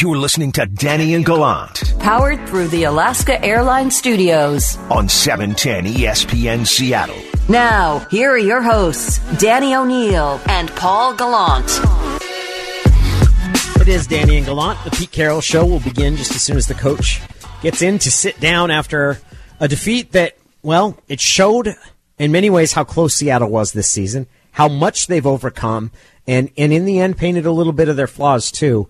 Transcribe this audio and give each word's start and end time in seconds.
You're 0.00 0.16
listening 0.16 0.50
to 0.52 0.64
Danny 0.64 1.12
and 1.12 1.26
Gallant 1.26 1.98
Powered 1.98 2.48
through 2.48 2.68
the 2.68 2.84
Alaska 2.84 3.44
Airlines 3.44 3.94
Studios. 3.94 4.78
on 4.90 5.10
710 5.10 5.92
ESPN 5.92 6.66
Seattle. 6.66 7.20
Now, 7.50 7.98
here 8.10 8.30
are 8.30 8.38
your 8.38 8.62
hosts, 8.62 9.18
Danny 9.38 9.74
O'Neill 9.74 10.40
and 10.46 10.70
Paul 10.70 11.12
Gallant. 11.16 11.66
It 13.78 13.88
is 13.88 14.06
Danny 14.06 14.38
and 14.38 14.46
Gallant. 14.46 14.82
The 14.84 14.90
Pete 14.90 15.10
Carroll 15.10 15.42
show 15.42 15.66
will 15.66 15.80
begin 15.80 16.16
just 16.16 16.34
as 16.34 16.40
soon 16.40 16.56
as 16.56 16.66
the 16.66 16.72
coach 16.72 17.20
gets 17.60 17.82
in 17.82 17.98
to 17.98 18.10
sit 18.10 18.40
down 18.40 18.70
after 18.70 19.20
a 19.60 19.68
defeat 19.68 20.12
that, 20.12 20.38
well, 20.62 20.96
it 21.08 21.20
showed 21.20 21.74
in 22.18 22.32
many 22.32 22.48
ways 22.48 22.72
how 22.72 22.84
close 22.84 23.16
Seattle 23.16 23.50
was 23.50 23.72
this 23.72 23.90
season, 23.90 24.28
how 24.52 24.66
much 24.66 25.08
they've 25.08 25.26
overcome, 25.26 25.90
and, 26.26 26.50
and 26.56 26.72
in 26.72 26.86
the 26.86 27.00
end 27.00 27.18
painted 27.18 27.44
a 27.44 27.52
little 27.52 27.74
bit 27.74 27.90
of 27.90 27.96
their 27.96 28.06
flaws 28.06 28.50
too. 28.50 28.88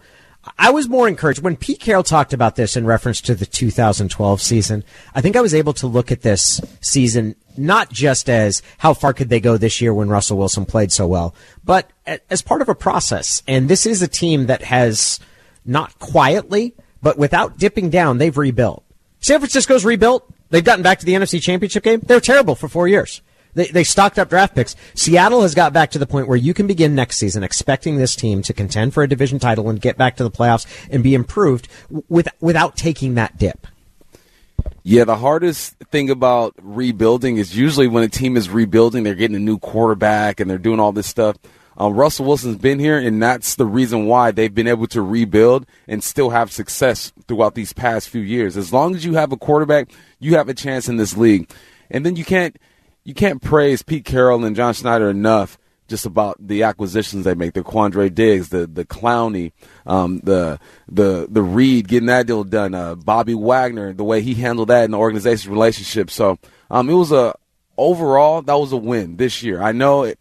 I 0.58 0.70
was 0.70 0.88
more 0.88 1.06
encouraged 1.06 1.42
when 1.42 1.56
Pete 1.56 1.80
Carroll 1.80 2.02
talked 2.02 2.32
about 2.32 2.56
this 2.56 2.76
in 2.76 2.86
reference 2.86 3.20
to 3.22 3.34
the 3.34 3.44
2012 3.44 4.40
season. 4.40 4.84
I 5.14 5.20
think 5.20 5.36
I 5.36 5.42
was 5.42 5.52
able 5.52 5.74
to 5.74 5.86
look 5.86 6.10
at 6.10 6.22
this 6.22 6.60
season 6.80 7.36
not 7.56 7.90
just 7.90 8.30
as 8.30 8.62
how 8.78 8.94
far 8.94 9.12
could 9.12 9.28
they 9.28 9.40
go 9.40 9.58
this 9.58 9.80
year 9.82 9.92
when 9.92 10.08
Russell 10.08 10.38
Wilson 10.38 10.64
played 10.64 10.92
so 10.92 11.06
well, 11.06 11.34
but 11.62 11.90
as 12.30 12.40
part 12.40 12.62
of 12.62 12.70
a 12.70 12.74
process. 12.74 13.42
And 13.46 13.68
this 13.68 13.84
is 13.84 14.00
a 14.00 14.08
team 14.08 14.46
that 14.46 14.62
has 14.62 15.20
not 15.66 15.98
quietly, 15.98 16.74
but 17.02 17.18
without 17.18 17.58
dipping 17.58 17.90
down, 17.90 18.16
they've 18.16 18.36
rebuilt. 18.36 18.82
San 19.20 19.40
Francisco's 19.40 19.84
rebuilt. 19.84 20.26
They've 20.48 20.64
gotten 20.64 20.82
back 20.82 21.00
to 21.00 21.06
the 21.06 21.12
NFC 21.12 21.40
Championship 21.40 21.84
game. 21.84 22.00
They 22.00 22.14
were 22.14 22.20
terrible 22.20 22.54
for 22.54 22.68
four 22.68 22.88
years. 22.88 23.20
They, 23.54 23.66
they 23.66 23.84
stocked 23.84 24.18
up 24.18 24.28
draft 24.28 24.54
picks. 24.54 24.76
Seattle 24.94 25.42
has 25.42 25.54
got 25.54 25.72
back 25.72 25.90
to 25.92 25.98
the 25.98 26.06
point 26.06 26.28
where 26.28 26.36
you 26.36 26.54
can 26.54 26.66
begin 26.66 26.94
next 26.94 27.18
season 27.18 27.42
expecting 27.42 27.96
this 27.96 28.14
team 28.14 28.42
to 28.42 28.52
contend 28.52 28.94
for 28.94 29.02
a 29.02 29.08
division 29.08 29.38
title 29.38 29.68
and 29.68 29.80
get 29.80 29.96
back 29.96 30.16
to 30.16 30.24
the 30.24 30.30
playoffs 30.30 30.66
and 30.90 31.02
be 31.02 31.14
improved 31.14 31.68
with, 32.08 32.28
without 32.40 32.76
taking 32.76 33.14
that 33.14 33.38
dip. 33.38 33.66
Yeah, 34.82 35.04
the 35.04 35.16
hardest 35.16 35.74
thing 35.90 36.10
about 36.10 36.54
rebuilding 36.60 37.36
is 37.36 37.56
usually 37.56 37.88
when 37.88 38.02
a 38.02 38.08
team 38.08 38.36
is 38.36 38.48
rebuilding, 38.48 39.02
they're 39.02 39.14
getting 39.14 39.36
a 39.36 39.40
new 39.40 39.58
quarterback 39.58 40.40
and 40.40 40.50
they're 40.50 40.58
doing 40.58 40.80
all 40.80 40.92
this 40.92 41.06
stuff. 41.06 41.36
Um, 41.76 41.94
Russell 41.94 42.26
Wilson's 42.26 42.58
been 42.58 42.78
here, 42.78 42.98
and 42.98 43.22
that's 43.22 43.54
the 43.54 43.64
reason 43.64 44.04
why 44.04 44.32
they've 44.32 44.54
been 44.54 44.66
able 44.66 44.86
to 44.88 45.00
rebuild 45.00 45.66
and 45.88 46.04
still 46.04 46.28
have 46.28 46.52
success 46.52 47.10
throughout 47.26 47.54
these 47.54 47.72
past 47.72 48.10
few 48.10 48.20
years. 48.20 48.58
As 48.58 48.70
long 48.70 48.94
as 48.94 49.04
you 49.04 49.14
have 49.14 49.32
a 49.32 49.36
quarterback, 49.38 49.90
you 50.18 50.36
have 50.36 50.50
a 50.50 50.54
chance 50.54 50.88
in 50.88 50.98
this 50.98 51.16
league. 51.16 51.50
And 51.90 52.04
then 52.04 52.16
you 52.16 52.24
can't 52.24 52.56
you 53.10 53.14
can't 53.14 53.42
praise 53.42 53.82
Pete 53.82 54.04
Carroll 54.04 54.44
and 54.44 54.54
John 54.54 54.72
Schneider 54.72 55.10
enough 55.10 55.58
just 55.88 56.06
about 56.06 56.36
the 56.38 56.62
acquisitions 56.62 57.24
they 57.24 57.34
make. 57.34 57.54
The 57.54 57.64
Quandre 57.64 58.14
Diggs, 58.14 58.50
the 58.50 58.68
the 58.68 58.84
Clowney, 58.84 59.50
um, 59.84 60.20
the 60.20 60.60
the 60.86 61.26
the 61.28 61.42
Reed 61.42 61.88
getting 61.88 62.06
that 62.06 62.28
deal 62.28 62.44
done. 62.44 62.72
Uh, 62.72 62.94
Bobby 62.94 63.34
Wagner, 63.34 63.92
the 63.92 64.04
way 64.04 64.22
he 64.22 64.34
handled 64.34 64.68
that 64.68 64.84
in 64.84 64.92
the 64.92 64.98
organization 64.98 65.50
relationship. 65.50 66.08
So 66.08 66.38
um, 66.70 66.88
it 66.88 66.94
was 66.94 67.10
a 67.10 67.34
overall 67.76 68.42
that 68.42 68.54
was 68.54 68.70
a 68.70 68.76
win 68.76 69.16
this 69.16 69.42
year. 69.42 69.60
I 69.60 69.72
know 69.72 70.04
it, 70.04 70.20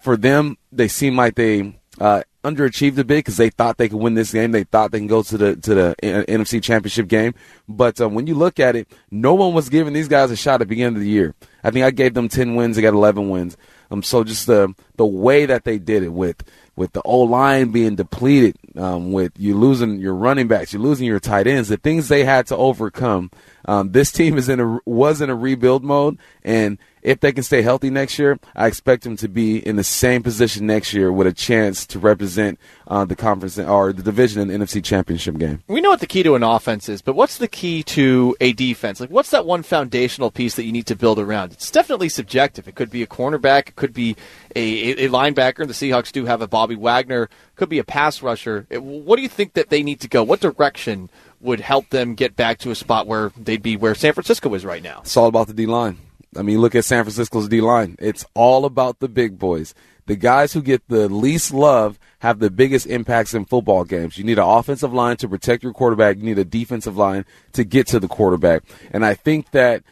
for 0.00 0.16
them 0.16 0.56
they 0.72 0.88
seem 0.88 1.14
like 1.14 1.34
they 1.34 1.78
uh, 2.00 2.22
underachieved 2.44 2.98
a 2.98 3.04
bit 3.04 3.18
because 3.18 3.36
they 3.36 3.50
thought 3.50 3.78
they 3.78 3.88
could 3.88 4.00
win 4.00 4.14
this 4.14 4.32
game. 4.32 4.52
They 4.52 4.64
thought 4.64 4.90
they 4.90 4.98
can 4.98 5.06
go 5.06 5.22
to 5.22 5.38
the 5.38 5.56
to 5.56 5.74
the 5.74 5.94
NFC 6.02 6.62
Championship 6.62 7.08
game. 7.08 7.34
But 7.68 8.00
uh, 8.00 8.08
when 8.08 8.26
you 8.26 8.34
look 8.34 8.60
at 8.60 8.76
it, 8.76 8.88
no 9.10 9.34
one 9.34 9.54
was 9.54 9.68
giving 9.68 9.92
these 9.92 10.08
guys 10.08 10.30
a 10.30 10.36
shot 10.36 10.54
at 10.54 10.58
the 10.60 10.66
beginning 10.66 10.96
of 10.96 11.02
the 11.02 11.08
year. 11.08 11.34
I 11.62 11.70
think 11.70 11.84
I 11.84 11.90
gave 11.90 12.14
them 12.14 12.28
ten 12.28 12.54
wins. 12.54 12.76
They 12.76 12.82
got 12.82 12.94
eleven 12.94 13.30
wins. 13.30 13.56
Um, 13.90 14.02
so 14.02 14.24
just 14.24 14.46
the 14.46 14.74
the 14.96 15.06
way 15.06 15.46
that 15.46 15.64
they 15.64 15.78
did 15.78 16.02
it 16.02 16.12
with 16.12 16.42
with 16.74 16.92
the 16.92 17.02
O 17.02 17.20
line 17.20 17.70
being 17.70 17.96
depleted, 17.96 18.56
um, 18.76 19.12
with 19.12 19.32
you 19.38 19.56
losing 19.56 20.00
your 20.00 20.14
running 20.14 20.48
backs, 20.48 20.72
you're 20.72 20.82
losing 20.82 21.06
your 21.06 21.20
tight 21.20 21.46
ends, 21.46 21.68
the 21.68 21.76
things 21.76 22.08
they 22.08 22.24
had 22.24 22.46
to 22.46 22.56
overcome. 22.56 23.30
Um, 23.64 23.92
this 23.92 24.10
team 24.12 24.38
is 24.38 24.48
in 24.48 24.60
a 24.60 24.78
was 24.84 25.20
in 25.20 25.30
a 25.30 25.34
rebuild 25.34 25.84
mode, 25.84 26.18
and 26.42 26.78
if 27.02 27.18
they 27.18 27.32
can 27.32 27.42
stay 27.42 27.62
healthy 27.62 27.90
next 27.90 28.18
year, 28.18 28.38
I 28.54 28.68
expect 28.68 29.02
them 29.02 29.16
to 29.16 29.28
be 29.28 29.58
in 29.58 29.76
the 29.76 29.84
same 29.84 30.22
position 30.22 30.66
next 30.66 30.94
year 30.94 31.12
with 31.12 31.26
a 31.26 31.32
chance 31.32 31.84
to 31.88 31.98
represent 31.98 32.60
uh, 32.86 33.04
the 33.04 33.16
conference 33.16 33.58
or 33.58 33.92
the 33.92 34.02
division 34.02 34.40
in 34.40 34.48
the 34.48 34.64
NFC 34.64 34.82
Championship 34.82 35.36
game. 35.36 35.62
We 35.66 35.80
know 35.80 35.90
what 35.90 36.00
the 36.00 36.06
key 36.06 36.22
to 36.22 36.36
an 36.36 36.44
offense 36.44 36.88
is, 36.88 37.02
but 37.02 37.14
what's 37.14 37.38
the 37.38 37.48
key 37.48 37.82
to 37.84 38.36
a 38.40 38.52
defense? 38.52 39.00
Like, 39.00 39.10
what's 39.10 39.30
that 39.30 39.44
one 39.44 39.64
foundational 39.64 40.30
piece 40.30 40.54
that 40.54 40.64
you 40.64 40.72
need 40.72 40.86
to 40.86 40.96
build 40.96 41.18
around? 41.18 41.52
It's 41.52 41.70
definitely 41.70 42.08
subjective. 42.08 42.68
It 42.68 42.76
could 42.76 42.90
be 42.90 43.02
a 43.02 43.06
cornerback, 43.06 43.70
it 43.70 43.76
could 43.76 43.92
be 43.92 44.16
a, 44.54 45.06
a 45.06 45.08
linebacker. 45.08 45.66
The 45.66 45.72
Seahawks 45.72 46.12
do 46.12 46.26
have 46.26 46.40
a 46.40 46.46
Bobby 46.46 46.76
Wagner, 46.76 47.28
could 47.56 47.68
be 47.68 47.80
a 47.80 47.84
pass 47.84 48.22
rusher. 48.22 48.66
What 48.70 49.16
do 49.16 49.22
you 49.22 49.28
think 49.28 49.54
that 49.54 49.70
they 49.70 49.82
need 49.82 50.00
to 50.00 50.08
go? 50.08 50.22
What 50.22 50.40
direction 50.40 51.10
would 51.42 51.60
help 51.60 51.90
them 51.90 52.14
get 52.14 52.36
back 52.36 52.58
to 52.58 52.70
a 52.70 52.74
spot 52.74 53.06
where 53.06 53.32
they'd 53.36 53.62
be 53.62 53.76
where 53.76 53.94
San 53.94 54.12
Francisco 54.12 54.52
is 54.54 54.64
right 54.64 54.82
now? 54.82 55.00
It's 55.00 55.16
all 55.16 55.26
about 55.26 55.48
the 55.48 55.54
D 55.54 55.66
line. 55.66 55.98
I 56.36 56.42
mean, 56.42 56.60
look 56.60 56.74
at 56.74 56.84
San 56.84 57.04
Francisco's 57.04 57.48
D 57.48 57.60
line. 57.60 57.96
It's 57.98 58.24
all 58.34 58.64
about 58.64 59.00
the 59.00 59.08
big 59.08 59.38
boys. 59.38 59.74
The 60.06 60.16
guys 60.16 60.52
who 60.52 60.62
get 60.62 60.88
the 60.88 61.08
least 61.08 61.52
love 61.52 61.98
have 62.20 62.38
the 62.38 62.50
biggest 62.50 62.86
impacts 62.86 63.34
in 63.34 63.44
football 63.44 63.84
games. 63.84 64.18
You 64.18 64.24
need 64.24 64.38
an 64.38 64.48
offensive 64.48 64.92
line 64.92 65.16
to 65.18 65.28
protect 65.28 65.62
your 65.62 65.72
quarterback. 65.72 66.16
You 66.16 66.24
need 66.24 66.38
a 66.38 66.44
defensive 66.44 66.96
line 66.96 67.24
to 67.52 67.64
get 67.64 67.86
to 67.88 68.00
the 68.00 68.08
quarterback. 68.08 68.64
And 68.90 69.04
I 69.04 69.14
think 69.14 69.50
that 69.52 69.82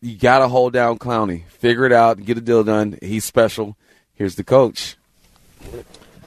you 0.00 0.16
got 0.16 0.38
to 0.38 0.48
hold 0.48 0.72
down 0.72 0.98
Clowney. 0.98 1.46
Figure 1.48 1.84
it 1.84 1.92
out 1.92 2.24
get 2.24 2.38
a 2.38 2.40
deal 2.40 2.64
done. 2.64 2.98
He's 3.02 3.24
special. 3.24 3.76
Here's 4.14 4.34
the 4.34 4.44
coach. 4.44 4.96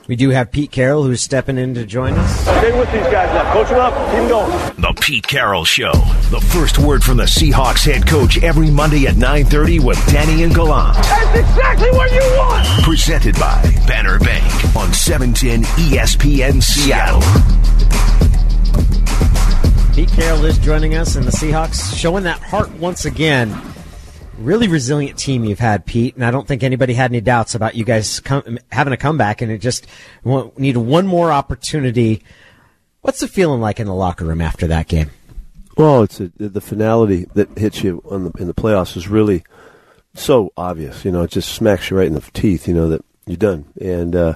We 0.05 0.17
do 0.17 0.31
have 0.31 0.51
Pete 0.51 0.69
Carroll 0.69 1.03
who's 1.03 1.21
stepping 1.21 1.57
in 1.57 1.75
to 1.75 1.85
join 1.85 2.13
us. 2.15 2.39
Stay 2.41 2.77
with 2.77 2.91
these 2.91 3.03
guys 3.03 3.33
now. 3.33 3.53
Coach 3.53 3.69
them 3.69 3.79
up. 3.79 3.93
Keep 4.09 4.19
them 4.19 4.27
going. 4.27 4.51
The 4.81 5.01
Pete 5.01 5.25
Carroll 5.25 5.63
Show. 5.63 5.93
The 6.29 6.45
first 6.51 6.77
word 6.77 7.03
from 7.03 7.15
the 7.17 7.23
Seahawks 7.23 7.85
head 7.85 8.05
coach 8.05 8.43
every 8.43 8.69
Monday 8.69 9.07
at 9.07 9.15
9.30 9.15 9.81
with 9.81 10.05
Danny 10.07 10.43
and 10.43 10.53
Gallant. 10.53 10.95
That's 10.97 11.39
exactly 11.39 11.89
what 11.91 12.11
you 12.11 12.19
want. 12.37 12.67
Presented 12.83 13.35
by 13.35 13.61
Banner 13.87 14.19
Bank 14.19 14.43
on 14.75 14.89
E 14.89 14.93
710 14.93 15.63
ESPN 15.63 16.61
Seattle. 16.61 17.21
Pete 19.95 20.09
Carroll 20.09 20.43
is 20.43 20.57
joining 20.57 20.95
us, 20.95 21.15
and 21.15 21.25
the 21.25 21.31
Seahawks 21.31 21.95
showing 21.95 22.25
that 22.25 22.39
heart 22.39 22.69
once 22.73 23.05
again. 23.05 23.72
Really 24.37 24.67
resilient 24.67 25.17
team 25.19 25.45
you've 25.45 25.59
had, 25.59 25.85
Pete, 25.85 26.15
and 26.15 26.25
I 26.25 26.31
don't 26.31 26.47
think 26.47 26.63
anybody 26.63 26.93
had 26.93 27.11
any 27.11 27.21
doubts 27.21 27.53
about 27.53 27.75
you 27.75 27.85
guys 27.85 28.21
having 28.71 28.93
a 28.93 28.97
comeback, 28.97 29.41
and 29.41 29.51
it 29.51 29.59
just 29.59 29.85
need 30.57 30.75
one 30.75 31.05
more 31.05 31.31
opportunity. 31.31 32.23
What's 33.01 33.19
the 33.19 33.27
feeling 33.27 33.61
like 33.61 33.79
in 33.79 33.85
the 33.87 33.93
locker 33.93 34.25
room 34.25 34.41
after 34.41 34.65
that 34.67 34.87
game? 34.87 35.11
Well, 35.77 36.03
it's 36.03 36.19
a, 36.19 36.31
the 36.37 36.61
finality 36.61 37.25
that 37.33 37.57
hits 37.57 37.83
you 37.83 38.01
the, 38.09 38.31
in 38.39 38.47
the 38.47 38.53
playoffs 38.53 38.95
is 38.95 39.07
really 39.07 39.43
so 40.13 40.51
obvious. 40.55 41.03
You 41.03 41.11
know, 41.11 41.23
it 41.23 41.31
just 41.31 41.53
smacks 41.53 41.89
you 41.89 41.97
right 41.97 42.07
in 42.07 42.13
the 42.13 42.21
teeth. 42.33 42.67
You 42.67 42.73
know 42.73 42.89
that 42.89 43.03
you're 43.25 43.37
done, 43.37 43.65
and 43.79 44.15
uh, 44.15 44.35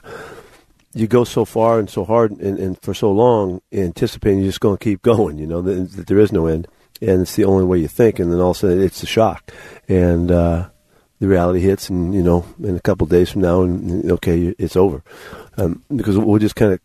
you 0.94 1.08
go 1.08 1.24
so 1.24 1.46
far 1.46 1.80
and 1.80 1.90
so 1.90 2.04
hard 2.04 2.32
and, 2.32 2.58
and 2.58 2.82
for 2.82 2.94
so 2.94 3.12
long, 3.12 3.62
anticipating 3.72 4.40
you're 4.40 4.50
just 4.50 4.60
going 4.60 4.78
to 4.78 4.84
keep 4.84 5.02
going. 5.04 5.38
You 5.38 5.48
know 5.48 5.62
that, 5.62 5.92
that 5.92 6.08
there 6.08 6.20
is 6.20 6.32
no 6.32 6.48
end, 6.48 6.68
and 7.02 7.22
it's 7.22 7.36
the 7.36 7.46
only 7.46 7.66
way 7.66 7.80
you 7.80 7.88
think. 7.88 8.20
And 8.20 8.32
then 8.32 8.40
all 8.40 8.52
of 8.52 8.58
a 8.58 8.60
sudden, 8.60 8.82
it's 8.82 9.04
a 9.04 9.08
shock, 9.08 9.52
and 9.88 10.32
uh, 10.32 10.70
the 11.20 11.28
reality 11.28 11.60
hits. 11.62 11.90
And 11.90 12.14
you 12.14 12.24
know, 12.24 12.46
in 12.64 12.76
a 12.76 12.82
couple 12.82 13.08
days 13.08 13.30
from 13.32 13.42
now, 13.42 13.62
and 13.62 14.12
okay, 14.14 14.54
it's 14.58 14.76
over, 14.76 15.04
um, 15.58 15.84
because 15.96 16.18
we'll 16.18 16.40
just 16.40 16.56
kind 16.56 16.74
of 16.74 16.80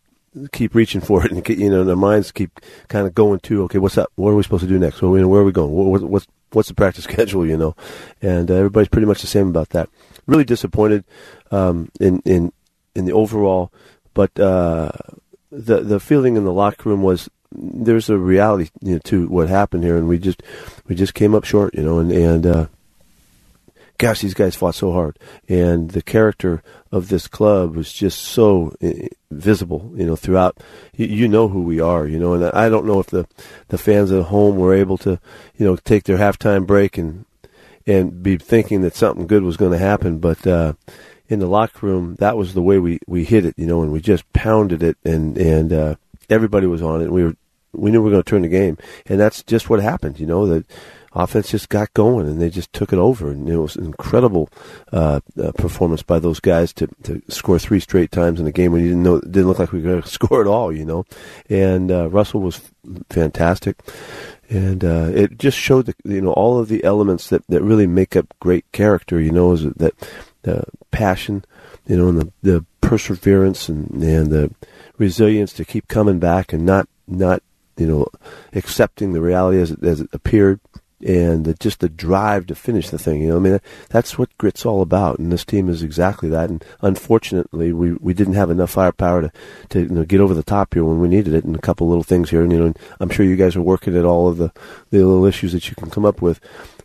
keep 0.51 0.73
reaching 0.75 1.01
for 1.01 1.25
it, 1.25 1.31
and 1.31 1.47
you 1.49 1.69
know, 1.69 1.81
and 1.81 1.89
our 1.89 1.95
minds 1.95 2.31
keep 2.31 2.59
kind 2.87 3.05
of 3.05 3.13
going 3.13 3.39
to, 3.41 3.63
okay, 3.63 3.77
what's 3.77 3.97
up? 3.97 4.11
What 4.15 4.31
are 4.31 4.35
we 4.35 4.43
supposed 4.43 4.63
to 4.63 4.69
do 4.69 4.79
next? 4.79 5.01
Well, 5.01 5.15
you 5.15 5.21
know, 5.21 5.27
where 5.27 5.41
are 5.41 5.45
we 5.45 5.51
going? 5.51 5.71
What- 5.71 6.01
what's 6.03 6.27
what's 6.51 6.67
the 6.67 6.75
practice 6.75 7.03
schedule? 7.11 7.45
You 7.45 7.57
know, 7.57 7.75
and 8.21 8.49
uh, 8.49 8.55
everybody's 8.55 8.89
pretty 8.89 9.07
much 9.07 9.21
the 9.21 9.27
same 9.27 9.49
about 9.49 9.69
that. 9.69 9.89
Really 10.25 10.45
disappointed 10.45 11.03
um, 11.51 11.89
in 11.99 12.21
in 12.25 12.53
in 12.95 13.05
the 13.05 13.11
overall, 13.11 13.71
but 14.13 14.39
uh, 14.39 14.91
the 15.51 15.81
the 15.81 15.99
feeling 15.99 16.35
in 16.37 16.45
the 16.45 16.53
locker 16.53 16.89
room 16.89 17.03
was 17.03 17.29
there's 17.55 18.09
a 18.09 18.17
reality 18.17 18.69
you 18.81 18.93
know, 18.93 18.99
to 19.05 19.27
what 19.27 19.49
happened 19.49 19.83
here, 19.83 19.97
and 19.97 20.07
we 20.07 20.17
just 20.19 20.43
we 20.87 20.95
just 20.95 21.13
came 21.13 21.35
up 21.35 21.43
short, 21.43 21.73
you 21.75 21.83
know, 21.83 21.99
and 21.99 22.11
and. 22.11 22.45
Uh, 22.45 22.67
gosh, 23.97 24.21
these 24.21 24.33
guys 24.33 24.55
fought 24.55 24.75
so 24.75 24.91
hard, 24.91 25.17
and 25.47 25.91
the 25.91 26.01
character 26.01 26.61
of 26.91 27.07
this 27.09 27.27
club 27.27 27.75
was 27.75 27.93
just 27.93 28.19
so 28.19 28.75
uh, 28.83 28.89
visible, 29.31 29.91
you 29.95 30.05
know, 30.05 30.15
throughout. 30.15 30.57
You, 30.95 31.05
you 31.05 31.27
know 31.27 31.47
who 31.47 31.61
we 31.61 31.79
are, 31.79 32.05
you 32.07 32.19
know, 32.19 32.33
and 32.33 32.43
I 32.45 32.69
don't 32.69 32.85
know 32.85 32.99
if 32.99 33.07
the 33.07 33.27
the 33.69 33.77
fans 33.77 34.11
at 34.11 34.25
home 34.25 34.57
were 34.57 34.73
able 34.73 34.97
to, 34.99 35.19
you 35.57 35.65
know, 35.65 35.75
take 35.77 36.03
their 36.03 36.17
halftime 36.17 36.65
break 36.67 36.97
and 36.97 37.25
and 37.85 38.23
be 38.23 38.37
thinking 38.37 38.81
that 38.81 38.95
something 38.95 39.27
good 39.27 39.43
was 39.43 39.57
going 39.57 39.71
to 39.71 39.77
happen, 39.77 40.19
but. 40.19 40.45
uh 40.45 40.73
in 41.29 41.39
the 41.39 41.47
locker 41.47 41.87
room, 41.87 42.15
that 42.19 42.37
was 42.37 42.53
the 42.53 42.61
way 42.61 42.77
we, 42.77 42.99
we 43.07 43.23
hit 43.23 43.45
it, 43.45 43.55
you 43.57 43.65
know, 43.65 43.81
and 43.81 43.91
we 43.91 43.99
just 44.01 44.31
pounded 44.33 44.83
it, 44.83 44.97
and 45.03 45.37
and 45.37 45.71
uh, 45.73 45.95
everybody 46.29 46.67
was 46.67 46.81
on 46.81 47.01
it. 47.01 47.11
We 47.11 47.23
were 47.23 47.35
we 47.73 47.91
knew 47.91 48.01
we 48.01 48.05
were 48.05 48.11
going 48.11 48.23
to 48.23 48.29
turn 48.29 48.41
the 48.43 48.47
game, 48.47 48.77
and 49.05 49.19
that's 49.19 49.43
just 49.43 49.69
what 49.69 49.81
happened, 49.81 50.19
you 50.19 50.25
know. 50.25 50.47
the 50.47 50.65
offense 51.15 51.51
just 51.51 51.69
got 51.69 51.93
going 51.93 52.27
and 52.27 52.41
they 52.41 52.49
just 52.49 52.73
took 52.73 52.91
it 52.91 52.99
over. 52.99 53.29
And 53.29 53.47
it 53.47 53.57
was 53.57 53.75
an 53.75 53.85
incredible 53.85 54.49
uh, 54.91 55.19
uh, 55.41 55.51
performance 55.53 56.01
by 56.01 56.19
those 56.19 56.39
guys 56.39 56.73
to, 56.73 56.87
to 57.03 57.21
score 57.29 57.59
three 57.59 57.79
straight 57.79 58.11
times 58.11 58.39
in 58.39 58.47
a 58.47 58.51
game 58.51 58.71
when 58.71 58.81
you 58.81 58.89
didn't 58.89 59.03
know 59.03 59.15
it 59.17 59.31
didn't 59.31 59.47
look 59.47 59.59
like 59.59 59.71
we 59.71 59.81
were 59.81 59.89
going 59.91 60.01
to 60.03 60.07
score 60.07 60.41
at 60.41 60.47
all, 60.47 60.71
you 60.71 60.85
know. 60.85 61.05
And 61.49 61.91
uh, 61.91 62.09
Russell 62.09 62.41
was 62.41 62.61
fantastic. 63.09 63.79
And 64.49 64.83
uh, 64.83 65.09
it 65.13 65.37
just 65.37 65.57
showed, 65.57 65.87
the, 65.87 65.95
you 66.03 66.21
know, 66.21 66.33
all 66.33 66.59
of 66.59 66.67
the 66.67 66.83
elements 66.83 67.29
that, 67.29 67.45
that 67.47 67.63
really 67.63 67.87
make 67.87 68.15
up 68.15 68.33
great 68.39 68.71
character. 68.71 69.19
You 69.19 69.31
know, 69.31 69.53
is 69.53 69.63
that 69.63 69.93
the 70.43 70.63
passion, 70.91 71.45
you 71.87 71.97
know, 71.97 72.09
and 72.09 72.21
the, 72.21 72.31
the 72.41 72.65
perseverance 72.81 73.69
and, 73.69 74.03
and 74.03 74.31
the 74.31 74.53
resilience 74.97 75.53
to 75.53 75.65
keep 75.65 75.87
coming 75.87 76.19
back 76.19 76.53
and 76.53 76.65
not 76.65 76.87
not 77.07 77.41
you 77.77 77.87
know 77.87 78.07
accepting 78.53 79.13
the 79.13 79.21
reality 79.21 79.59
as 79.59 79.71
it, 79.71 79.83
as 79.83 80.01
it 80.01 80.09
appeared 80.13 80.59
and 81.05 81.45
the, 81.45 81.53
just 81.55 81.79
the 81.79 81.89
drive 81.89 82.47
to 82.47 82.55
finish 82.55 82.89
the 82.89 82.97
thing. 82.97 83.21
You 83.21 83.29
know, 83.29 83.37
I 83.37 83.39
mean, 83.39 83.59
that's 83.89 84.17
what 84.17 84.35
grit's 84.37 84.65
all 84.65 84.81
about, 84.81 85.19
and 85.19 85.31
this 85.31 85.45
team 85.45 85.69
is 85.69 85.83
exactly 85.83 86.29
that. 86.29 86.49
And 86.49 86.63
unfortunately, 86.81 87.73
we, 87.73 87.93
we 87.93 88.13
didn't 88.13 88.35
have 88.35 88.49
enough 88.49 88.71
firepower 88.71 89.23
to 89.23 89.31
to 89.69 89.81
you 89.81 89.89
know, 89.89 90.05
get 90.05 90.21
over 90.21 90.33
the 90.33 90.43
top 90.43 90.73
here 90.73 90.83
when 90.83 90.99
we 90.99 91.07
needed 91.07 91.33
it, 91.33 91.43
and 91.43 91.55
a 91.55 91.61
couple 91.61 91.87
little 91.87 92.03
things 92.03 92.29
here. 92.29 92.41
And 92.41 92.51
you 92.51 92.59
know, 92.59 92.73
I'm 92.99 93.09
sure 93.09 93.25
you 93.25 93.35
guys 93.35 93.55
are 93.55 93.61
working 93.61 93.97
at 93.97 94.05
all 94.05 94.27
of 94.27 94.37
the 94.37 94.51
the 94.89 94.99
little 94.99 95.25
issues 95.25 95.53
that 95.53 95.69
you 95.69 95.75
can 95.75 95.89
come 95.89 96.05
up 96.05 96.21
with. 96.21 96.39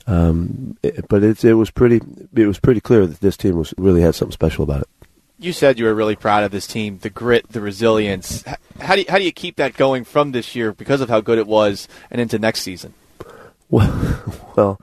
Um, 0.07 0.77
it, 0.83 1.07
but 1.09 1.23
it's 1.23 1.45
it 1.45 1.55
was 1.55 1.71
pretty 1.71 2.01
it 2.35 2.47
was 2.47 2.59
pretty 2.59 2.81
clear 2.81 3.07
that 3.07 3.21
this 3.21 3.37
team 3.37 3.57
was 3.57 3.75
really 3.77 4.01
had 4.01 4.15
something 4.15 4.33
special 4.33 4.65
about 4.65 4.83
it 4.83 4.89
you 5.39 5.53
said 5.53 5.79
you 5.79 5.85
were 5.85 5.95
really 5.95 6.17
proud 6.17 6.43
of 6.43 6.51
this 6.51 6.67
team, 6.67 6.99
the 6.99 7.11
grit, 7.11 7.49
the 7.51 7.61
resilience. 7.61 8.43
How 8.89 8.95
do 8.95 9.03
you, 9.03 9.07
how 9.11 9.19
do 9.19 9.25
you 9.25 9.33
keep 9.33 9.57
that 9.57 9.77
going 9.77 10.05
from 10.05 10.33
this 10.33 10.57
year 10.57 10.73
because 10.73 11.03
of 11.03 11.11
how 11.11 11.21
good 11.21 11.37
it 11.37 11.47
was 11.47 11.89
and 12.11 12.23
into 12.23 12.39
next 12.39 12.61
season? 12.61 12.95
Well, 13.69 14.23
well, 14.57 14.81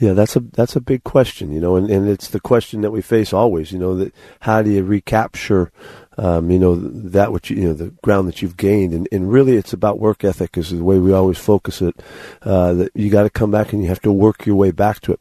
yeah, 0.00 0.14
that's 0.14 0.34
a 0.34 0.40
that's 0.40 0.74
a 0.74 0.80
big 0.80 1.04
question, 1.04 1.52
you 1.52 1.60
know, 1.60 1.76
and, 1.76 1.88
and 1.88 2.08
it's 2.08 2.26
the 2.26 2.40
question 2.40 2.80
that 2.80 2.90
we 2.90 3.02
face 3.02 3.32
always, 3.32 3.70
you 3.70 3.78
know, 3.78 3.94
that 3.94 4.12
how 4.40 4.62
do 4.62 4.70
you 4.72 4.82
recapture, 4.82 5.70
um, 6.18 6.50
you 6.50 6.58
know, 6.58 6.74
that 6.74 7.30
which 7.30 7.50
you, 7.50 7.66
know 7.66 7.72
the 7.72 7.90
ground 8.02 8.26
that 8.26 8.42
you've 8.42 8.56
gained, 8.56 8.92
and, 8.92 9.06
and 9.12 9.30
really 9.30 9.56
it's 9.56 9.72
about 9.72 10.00
work 10.00 10.24
ethic 10.24 10.58
is 10.58 10.70
the 10.70 10.82
way 10.82 10.98
we 10.98 11.12
always 11.12 11.38
focus 11.38 11.80
it. 11.80 11.94
Uh, 12.42 12.72
that 12.72 12.90
you 12.96 13.10
got 13.10 13.22
to 13.22 13.30
come 13.30 13.52
back 13.52 13.72
and 13.72 13.80
you 13.80 13.88
have 13.88 14.00
to 14.00 14.10
work 14.10 14.44
your 14.44 14.56
way 14.56 14.72
back 14.72 14.98
to 15.02 15.12
it 15.12 15.20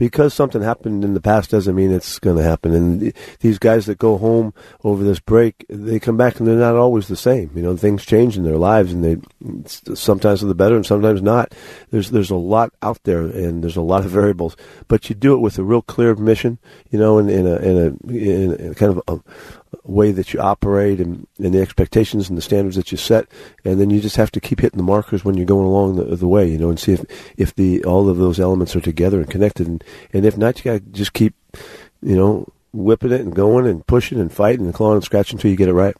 because 0.00 0.32
something 0.32 0.62
happened 0.62 1.04
in 1.04 1.12
the 1.12 1.20
past 1.20 1.50
doesn't 1.50 1.74
mean 1.74 1.92
it's 1.92 2.18
going 2.18 2.38
to 2.38 2.42
happen. 2.42 2.74
And 2.74 3.12
these 3.40 3.58
guys 3.58 3.84
that 3.84 3.98
go 3.98 4.16
home 4.16 4.54
over 4.82 5.04
this 5.04 5.20
break, 5.20 5.66
they 5.68 6.00
come 6.00 6.16
back 6.16 6.38
and 6.38 6.48
they're 6.48 6.56
not 6.56 6.74
always 6.74 7.06
the 7.06 7.16
same. 7.16 7.50
You 7.54 7.60
know, 7.60 7.76
things 7.76 8.06
change 8.06 8.38
in 8.38 8.42
their 8.42 8.56
lives, 8.56 8.94
and 8.94 9.04
they 9.04 9.18
sometimes 9.94 10.40
for 10.40 10.46
the 10.46 10.54
better 10.54 10.74
and 10.74 10.86
sometimes 10.86 11.20
not. 11.20 11.52
There's 11.90 12.12
there's 12.12 12.30
a 12.30 12.36
lot 12.36 12.72
out 12.80 13.02
there, 13.02 13.20
and 13.20 13.62
there's 13.62 13.76
a 13.76 13.82
lot 13.82 14.06
of 14.06 14.10
variables. 14.10 14.56
But 14.88 15.10
you 15.10 15.14
do 15.14 15.34
it 15.34 15.40
with 15.40 15.58
a 15.58 15.64
real 15.64 15.82
clear 15.82 16.14
mission, 16.14 16.58
you 16.90 16.98
know, 16.98 17.18
in, 17.18 17.28
in 17.28 17.46
a 17.46 17.56
in 17.56 17.76
a, 17.76 18.10
in 18.10 18.70
a 18.70 18.74
kind 18.74 18.96
of 18.96 19.02
a, 19.06 19.69
way 19.90 20.12
that 20.12 20.32
you 20.32 20.40
operate 20.40 21.00
and, 21.00 21.26
and 21.38 21.52
the 21.52 21.60
expectations 21.60 22.28
and 22.28 22.38
the 22.38 22.42
standards 22.42 22.76
that 22.76 22.92
you 22.92 22.98
set, 22.98 23.26
and 23.64 23.80
then 23.80 23.90
you 23.90 24.00
just 24.00 24.16
have 24.16 24.30
to 24.30 24.40
keep 24.40 24.60
hitting 24.60 24.78
the 24.78 24.84
markers 24.84 25.24
when 25.24 25.36
you're 25.36 25.46
going 25.46 25.66
along 25.66 25.96
the, 25.96 26.16
the 26.16 26.28
way, 26.28 26.48
you 26.48 26.58
know, 26.58 26.68
and 26.68 26.78
see 26.78 26.92
if 26.92 27.04
if 27.36 27.54
the 27.54 27.84
all 27.84 28.08
of 28.08 28.16
those 28.16 28.38
elements 28.38 28.76
are 28.76 28.80
together 28.80 29.18
and 29.18 29.30
connected, 29.30 29.66
and, 29.66 29.84
and 30.12 30.24
if 30.24 30.38
not, 30.38 30.58
you 30.58 30.64
got 30.70 30.78
to 30.78 30.80
just 30.92 31.12
keep, 31.12 31.34
you 32.02 32.16
know, 32.16 32.46
whipping 32.72 33.12
it 33.12 33.20
and 33.20 33.34
going 33.34 33.66
and 33.66 33.86
pushing 33.86 34.20
and 34.20 34.32
fighting 34.32 34.64
and 34.64 34.74
clawing 34.74 34.94
and 34.94 35.04
scratching 35.04 35.36
until 35.36 35.50
you 35.50 35.56
get 35.56 35.68
it 35.68 35.74
right. 35.74 35.96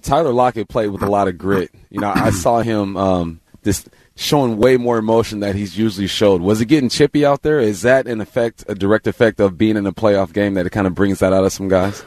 Tyler 0.00 0.32
Lockett 0.32 0.68
played 0.68 0.90
with 0.90 1.02
a 1.02 1.10
lot 1.10 1.28
of 1.28 1.36
grit. 1.36 1.70
You 1.90 2.00
know, 2.00 2.12
I 2.14 2.30
saw 2.30 2.60
him 2.60 2.96
um, 2.96 3.40
just 3.64 3.88
showing 4.14 4.58
way 4.58 4.76
more 4.76 4.96
emotion 4.96 5.40
that 5.40 5.56
he's 5.56 5.76
usually 5.76 6.06
showed. 6.06 6.40
Was 6.40 6.60
it 6.60 6.66
getting 6.66 6.88
chippy 6.88 7.26
out 7.26 7.42
there? 7.42 7.58
Is 7.58 7.82
that 7.82 8.06
an 8.06 8.20
effect, 8.20 8.64
a 8.68 8.74
direct 8.74 9.06
effect 9.06 9.40
of 9.40 9.58
being 9.58 9.76
in 9.76 9.86
a 9.86 9.92
playoff 9.92 10.32
game 10.32 10.54
that 10.54 10.66
it 10.66 10.70
kind 10.70 10.86
of 10.86 10.94
brings 10.94 11.18
that 11.18 11.32
out 11.32 11.44
of 11.44 11.52
some 11.52 11.68
guys? 11.68 12.04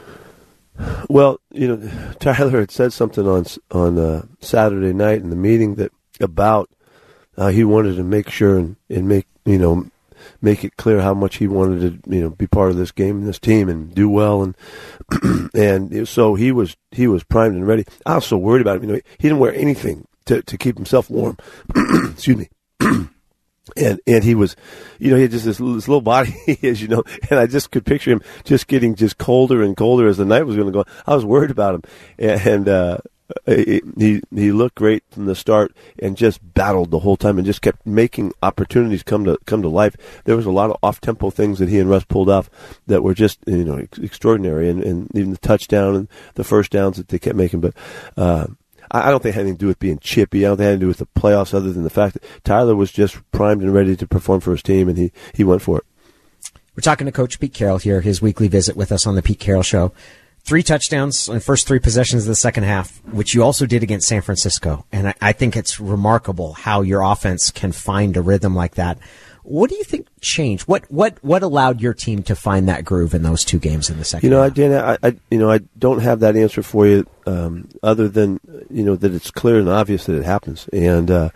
Well, 1.08 1.38
you 1.50 1.68
know, 1.68 2.14
Tyler 2.20 2.60
had 2.60 2.70
said 2.70 2.92
something 2.92 3.26
on 3.26 3.44
on 3.70 3.98
uh, 3.98 4.26
Saturday 4.40 4.92
night 4.92 5.20
in 5.20 5.30
the 5.30 5.36
meeting 5.36 5.74
that 5.76 5.92
about 6.20 6.70
uh, 7.36 7.48
he 7.48 7.64
wanted 7.64 7.96
to 7.96 8.04
make 8.04 8.30
sure 8.30 8.58
and, 8.58 8.76
and 8.88 9.08
make 9.08 9.26
you 9.44 9.58
know 9.58 9.86
make 10.40 10.64
it 10.64 10.76
clear 10.76 11.00
how 11.00 11.14
much 11.14 11.36
he 11.36 11.46
wanted 11.46 12.02
to 12.02 12.14
you 12.14 12.22
know 12.22 12.30
be 12.30 12.46
part 12.46 12.70
of 12.70 12.76
this 12.76 12.92
game 12.92 13.18
and 13.18 13.26
this 13.26 13.38
team 13.38 13.68
and 13.68 13.94
do 13.94 14.08
well 14.08 14.42
and 14.42 14.56
and 15.54 16.08
so 16.08 16.34
he 16.34 16.52
was 16.52 16.76
he 16.90 17.06
was 17.06 17.24
primed 17.24 17.54
and 17.54 17.66
ready. 17.66 17.84
I 18.06 18.16
was 18.16 18.26
so 18.26 18.38
worried 18.38 18.62
about 18.62 18.76
him. 18.76 18.84
You 18.84 18.88
know, 18.88 19.00
he 19.18 19.28
didn't 19.28 19.40
wear 19.40 19.54
anything 19.54 20.06
to 20.26 20.42
to 20.42 20.58
keep 20.58 20.76
himself 20.76 21.10
warm. 21.10 21.36
Excuse 21.76 22.36
me. 22.36 22.48
And 23.76 24.00
and 24.06 24.24
he 24.24 24.34
was, 24.34 24.56
you 24.98 25.10
know, 25.10 25.16
he 25.16 25.22
had 25.22 25.30
just 25.30 25.44
this, 25.44 25.58
this 25.58 25.88
little 25.88 26.00
body, 26.00 26.34
as 26.62 26.82
you 26.82 26.88
know, 26.88 27.02
and 27.30 27.38
I 27.38 27.46
just 27.46 27.70
could 27.70 27.86
picture 27.86 28.10
him 28.10 28.22
just 28.44 28.66
getting 28.66 28.94
just 28.94 29.18
colder 29.18 29.62
and 29.62 29.76
colder 29.76 30.08
as 30.08 30.16
the 30.16 30.24
night 30.24 30.46
was 30.46 30.56
going 30.56 30.66
to 30.66 30.72
go. 30.72 30.84
I 31.06 31.14
was 31.14 31.24
worried 31.24 31.50
about 31.50 31.76
him, 31.76 31.82
and 32.18 32.68
uh, 32.68 32.98
he 33.46 34.22
he 34.34 34.52
looked 34.52 34.74
great 34.74 35.04
from 35.10 35.26
the 35.26 35.34
start 35.34 35.74
and 35.98 36.16
just 36.16 36.40
battled 36.54 36.90
the 36.90 37.00
whole 37.00 37.16
time 37.16 37.38
and 37.38 37.46
just 37.46 37.62
kept 37.62 37.86
making 37.86 38.32
opportunities 38.42 39.02
come 39.02 39.24
to 39.24 39.38
come 39.46 39.62
to 39.62 39.68
life. 39.68 39.96
There 40.24 40.36
was 40.36 40.46
a 40.46 40.50
lot 40.50 40.70
of 40.70 40.76
off 40.82 41.00
tempo 41.00 41.30
things 41.30 41.58
that 41.58 41.68
he 41.68 41.78
and 41.78 41.88
Russ 41.88 42.04
pulled 42.04 42.28
off 42.30 42.50
that 42.86 43.02
were 43.02 43.14
just 43.14 43.38
you 43.46 43.64
know 43.64 43.86
extraordinary, 44.00 44.68
and, 44.68 44.82
and 44.82 45.16
even 45.16 45.30
the 45.30 45.38
touchdown 45.38 45.94
and 45.94 46.08
the 46.34 46.44
first 46.44 46.72
downs 46.72 46.96
that 46.96 47.08
they 47.08 47.18
kept 47.18 47.36
making, 47.36 47.60
but. 47.60 47.74
Uh, 48.16 48.46
I 48.90 49.10
don't 49.10 49.22
think 49.22 49.34
it 49.34 49.36
had 49.36 49.42
anything 49.42 49.56
to 49.56 49.60
do 49.60 49.66
with 49.68 49.78
being 49.78 49.98
chippy. 49.98 50.44
I 50.44 50.48
don't 50.48 50.58
think 50.58 50.64
it 50.64 50.70
had 50.70 50.72
anything 50.72 50.80
to 50.80 50.84
do 50.84 50.88
with 50.88 51.14
the 51.14 51.20
playoffs, 51.20 51.54
other 51.54 51.72
than 51.72 51.84
the 51.84 51.90
fact 51.90 52.14
that 52.14 52.44
Tyler 52.44 52.74
was 52.74 52.92
just 52.92 53.18
primed 53.32 53.62
and 53.62 53.72
ready 53.72 53.96
to 53.96 54.06
perform 54.06 54.40
for 54.40 54.50
his 54.50 54.62
team, 54.62 54.88
and 54.88 54.98
he, 54.98 55.12
he 55.34 55.44
went 55.44 55.62
for 55.62 55.78
it. 55.78 55.84
We're 56.74 56.82
talking 56.82 57.06
to 57.06 57.12
Coach 57.12 57.38
Pete 57.38 57.54
Carroll 57.54 57.78
here, 57.78 58.00
his 58.00 58.22
weekly 58.22 58.48
visit 58.48 58.76
with 58.76 58.92
us 58.92 59.06
on 59.06 59.14
the 59.14 59.22
Pete 59.22 59.38
Carroll 59.38 59.62
Show. 59.62 59.92
Three 60.44 60.62
touchdowns 60.62 61.28
in 61.28 61.34
the 61.34 61.40
first 61.40 61.68
three 61.68 61.78
possessions 61.78 62.22
of 62.22 62.28
the 62.28 62.34
second 62.34 62.64
half, 62.64 63.02
which 63.04 63.34
you 63.34 63.44
also 63.44 63.64
did 63.64 63.82
against 63.82 64.08
San 64.08 64.22
Francisco. 64.22 64.84
And 64.90 65.08
I, 65.08 65.14
I 65.20 65.32
think 65.32 65.56
it's 65.56 65.78
remarkable 65.78 66.54
how 66.54 66.80
your 66.80 67.02
offense 67.02 67.50
can 67.50 67.72
find 67.72 68.16
a 68.16 68.22
rhythm 68.22 68.54
like 68.54 68.74
that 68.74 68.98
what 69.44 69.70
do 69.70 69.76
you 69.76 69.84
think 69.84 70.06
changed? 70.20 70.64
What 70.64 70.90
what 70.90 71.22
what 71.22 71.42
allowed 71.42 71.80
your 71.80 71.94
team 71.94 72.22
to 72.24 72.36
find 72.36 72.68
that 72.68 72.84
groove 72.84 73.14
in 73.14 73.22
those 73.22 73.44
two 73.44 73.58
games 73.58 73.90
in 73.90 73.98
the 73.98 74.04
second? 74.04 74.28
You 74.28 74.30
know, 74.30 74.42
half? 74.42 74.52
I, 74.52 74.54
Dana, 74.54 74.98
I, 75.02 75.08
I 75.08 75.16
you 75.30 75.38
know 75.38 75.50
I 75.50 75.58
don't 75.78 76.00
have 76.00 76.20
that 76.20 76.36
answer 76.36 76.62
for 76.62 76.86
you, 76.86 77.06
um, 77.26 77.68
other 77.82 78.08
than 78.08 78.40
you 78.70 78.84
know 78.84 78.96
that 78.96 79.12
it's 79.12 79.30
clear 79.30 79.58
and 79.58 79.68
obvious 79.68 80.06
that 80.06 80.16
it 80.16 80.24
happens. 80.24 80.68
And 80.72 81.10
uh, 81.10 81.30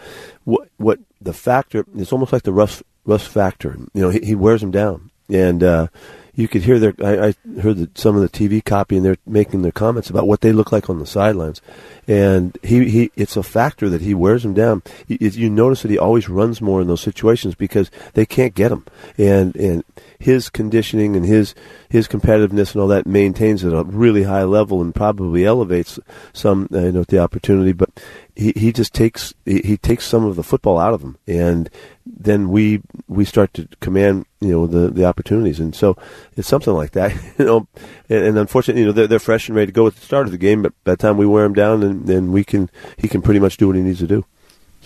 what 0.44 0.68
what 0.76 1.00
the 1.20 1.32
factor? 1.32 1.84
It's 1.96 2.12
almost 2.12 2.32
like 2.32 2.42
the 2.42 2.52
Russ 2.52 2.82
Russ 3.04 3.26
factor. 3.26 3.76
You 3.92 4.02
know, 4.02 4.10
he, 4.10 4.20
he 4.20 4.34
wears 4.34 4.60
them 4.60 4.70
down, 4.70 5.10
and 5.28 5.62
uh, 5.62 5.88
you 6.36 6.48
could 6.48 6.62
hear 6.62 6.78
their. 6.78 6.94
I, 7.02 7.28
I 7.28 7.60
heard 7.60 7.78
the, 7.78 7.90
some 7.94 8.14
of 8.14 8.20
the 8.20 8.28
TV 8.28 8.62
copy, 8.62 8.96
and 8.96 9.04
they're 9.04 9.16
making 9.26 9.62
their 9.62 9.72
comments 9.72 10.10
about 10.10 10.28
what 10.28 10.42
they 10.42 10.52
look 10.52 10.70
like 10.70 10.90
on 10.90 10.98
the 10.98 11.06
sidelines. 11.06 11.62
And 12.06 12.56
he, 12.62 12.88
he 12.90 13.10
it's 13.16 13.36
a 13.36 13.42
factor 13.42 13.88
that 13.88 14.02
he 14.02 14.14
wears 14.14 14.42
them 14.42 14.52
down. 14.52 14.82
You, 15.08 15.16
you 15.18 15.50
notice 15.50 15.82
that 15.82 15.90
he 15.90 15.98
always 15.98 16.28
runs 16.28 16.60
more 16.60 16.82
in 16.82 16.88
those 16.88 17.00
situations 17.00 17.54
because 17.54 17.90
they 18.12 18.26
can't 18.26 18.54
get 18.54 18.70
him, 18.70 18.84
and 19.16 19.56
and 19.56 19.82
his 20.18 20.50
conditioning 20.50 21.16
and 21.16 21.24
his 21.24 21.54
his 21.88 22.08
competitiveness 22.08 22.72
and 22.72 22.82
all 22.82 22.88
that 22.88 23.06
maintains 23.06 23.64
at 23.64 23.72
a 23.72 23.84
really 23.84 24.24
high 24.24 24.44
level 24.44 24.80
and 24.80 24.94
probably 24.94 25.44
elevates 25.44 25.98
some 26.32 26.68
uh, 26.72 26.80
you 26.80 26.92
know 26.92 27.04
the 27.04 27.18
opportunity. 27.18 27.72
But 27.72 27.90
he, 28.34 28.52
he 28.56 28.72
just 28.72 28.92
takes 28.92 29.34
he, 29.44 29.60
he 29.62 29.76
takes 29.76 30.04
some 30.06 30.24
of 30.24 30.36
the 30.36 30.42
football 30.42 30.78
out 30.78 30.94
of 30.94 31.00
them, 31.00 31.18
and 31.26 31.70
then 32.04 32.50
we 32.50 32.82
we 33.08 33.24
start 33.24 33.54
to 33.54 33.68
command 33.80 34.26
you 34.40 34.50
know 34.50 34.66
the 34.66 34.90
the 34.90 35.04
opportunities, 35.04 35.60
and 35.60 35.74
so 35.74 35.96
it's 36.36 36.48
something 36.48 36.74
like 36.74 36.92
that, 36.92 37.14
you 37.38 37.44
know. 37.44 37.68
And, 38.08 38.24
and 38.24 38.38
unfortunately, 38.38 38.82
you 38.82 38.86
know 38.86 38.92
they're, 38.92 39.08
they're 39.08 39.18
fresh 39.18 39.48
and 39.48 39.56
ready 39.56 39.66
to 39.66 39.72
go 39.72 39.86
at 39.86 39.94
the 39.94 40.04
start 40.04 40.26
of 40.26 40.32
the 40.32 40.38
game, 40.38 40.62
but 40.62 40.72
by 40.84 40.92
the 40.92 40.96
time 40.96 41.16
we 41.16 41.26
wear 41.26 41.44
him 41.44 41.54
down, 41.54 41.80
then 41.80 42.04
then 42.04 42.32
we 42.32 42.44
can 42.44 42.70
he 42.96 43.08
can 43.08 43.22
pretty 43.22 43.40
much 43.40 43.56
do 43.56 43.66
what 43.66 43.76
he 43.76 43.82
needs 43.82 44.00
to 44.00 44.06
do 44.06 44.24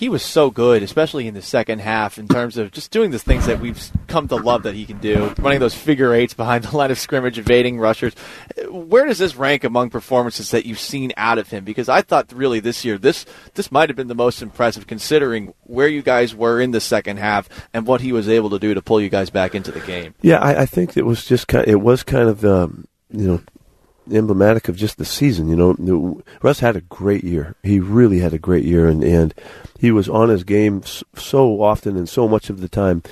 he 0.00 0.08
was 0.08 0.22
so 0.22 0.50
good, 0.50 0.82
especially 0.82 1.28
in 1.28 1.34
the 1.34 1.42
second 1.42 1.80
half, 1.80 2.16
in 2.16 2.26
terms 2.26 2.56
of 2.56 2.72
just 2.72 2.90
doing 2.90 3.10
the 3.10 3.18
things 3.18 3.44
that 3.44 3.60
we've 3.60 3.78
come 4.06 4.26
to 4.28 4.36
love 4.36 4.62
that 4.62 4.74
he 4.74 4.86
can 4.86 4.96
do, 4.96 5.34
running 5.38 5.60
those 5.60 5.74
figure 5.74 6.14
eights 6.14 6.32
behind 6.32 6.64
the 6.64 6.74
line 6.74 6.90
of 6.90 6.98
scrimmage, 6.98 7.38
evading 7.38 7.78
rushers. 7.78 8.14
Where 8.70 9.04
does 9.04 9.18
this 9.18 9.36
rank 9.36 9.62
among 9.62 9.90
performances 9.90 10.52
that 10.52 10.64
you've 10.64 10.80
seen 10.80 11.12
out 11.18 11.36
of 11.36 11.50
him? 11.50 11.64
Because 11.64 11.90
I 11.90 12.00
thought 12.00 12.32
really 12.32 12.60
this 12.60 12.82
year 12.82 12.96
this 12.96 13.26
this 13.56 13.70
might 13.70 13.90
have 13.90 13.96
been 13.96 14.08
the 14.08 14.14
most 14.14 14.40
impressive, 14.40 14.86
considering 14.86 15.52
where 15.64 15.88
you 15.88 16.00
guys 16.00 16.34
were 16.34 16.62
in 16.62 16.70
the 16.70 16.80
second 16.80 17.18
half 17.18 17.50
and 17.74 17.86
what 17.86 18.00
he 18.00 18.10
was 18.10 18.26
able 18.26 18.48
to 18.48 18.58
do 18.58 18.72
to 18.72 18.80
pull 18.80 19.02
you 19.02 19.10
guys 19.10 19.28
back 19.28 19.54
into 19.54 19.70
the 19.70 19.80
game. 19.80 20.14
Yeah, 20.22 20.38
I, 20.38 20.62
I 20.62 20.66
think 20.66 20.96
it 20.96 21.04
was 21.04 21.26
just 21.26 21.46
kind. 21.46 21.66
Of, 21.66 21.70
it 21.70 21.80
was 21.82 22.02
kind 22.04 22.30
of 22.30 22.42
um, 22.42 22.86
you 23.10 23.26
know 23.26 23.40
emblematic 24.12 24.68
of 24.68 24.76
just 24.76 24.98
the 24.98 25.04
season. 25.04 25.48
You 25.48 25.56
know, 25.56 26.22
Russ 26.42 26.60
had 26.60 26.76
a 26.76 26.82
great 26.82 27.24
year. 27.24 27.54
He 27.62 27.80
really 27.80 28.18
had 28.18 28.34
a 28.34 28.38
great 28.38 28.64
year, 28.64 28.88
and 28.88 29.02
and 29.02 29.34
he 29.78 29.90
was 29.90 30.08
on 30.08 30.28
his 30.28 30.44
game 30.44 30.82
so 31.16 31.62
often 31.62 31.96
and 31.96 32.08
so 32.08 32.28
much 32.28 32.50
of 32.50 32.60
the 32.60 32.68
time, 32.68 33.02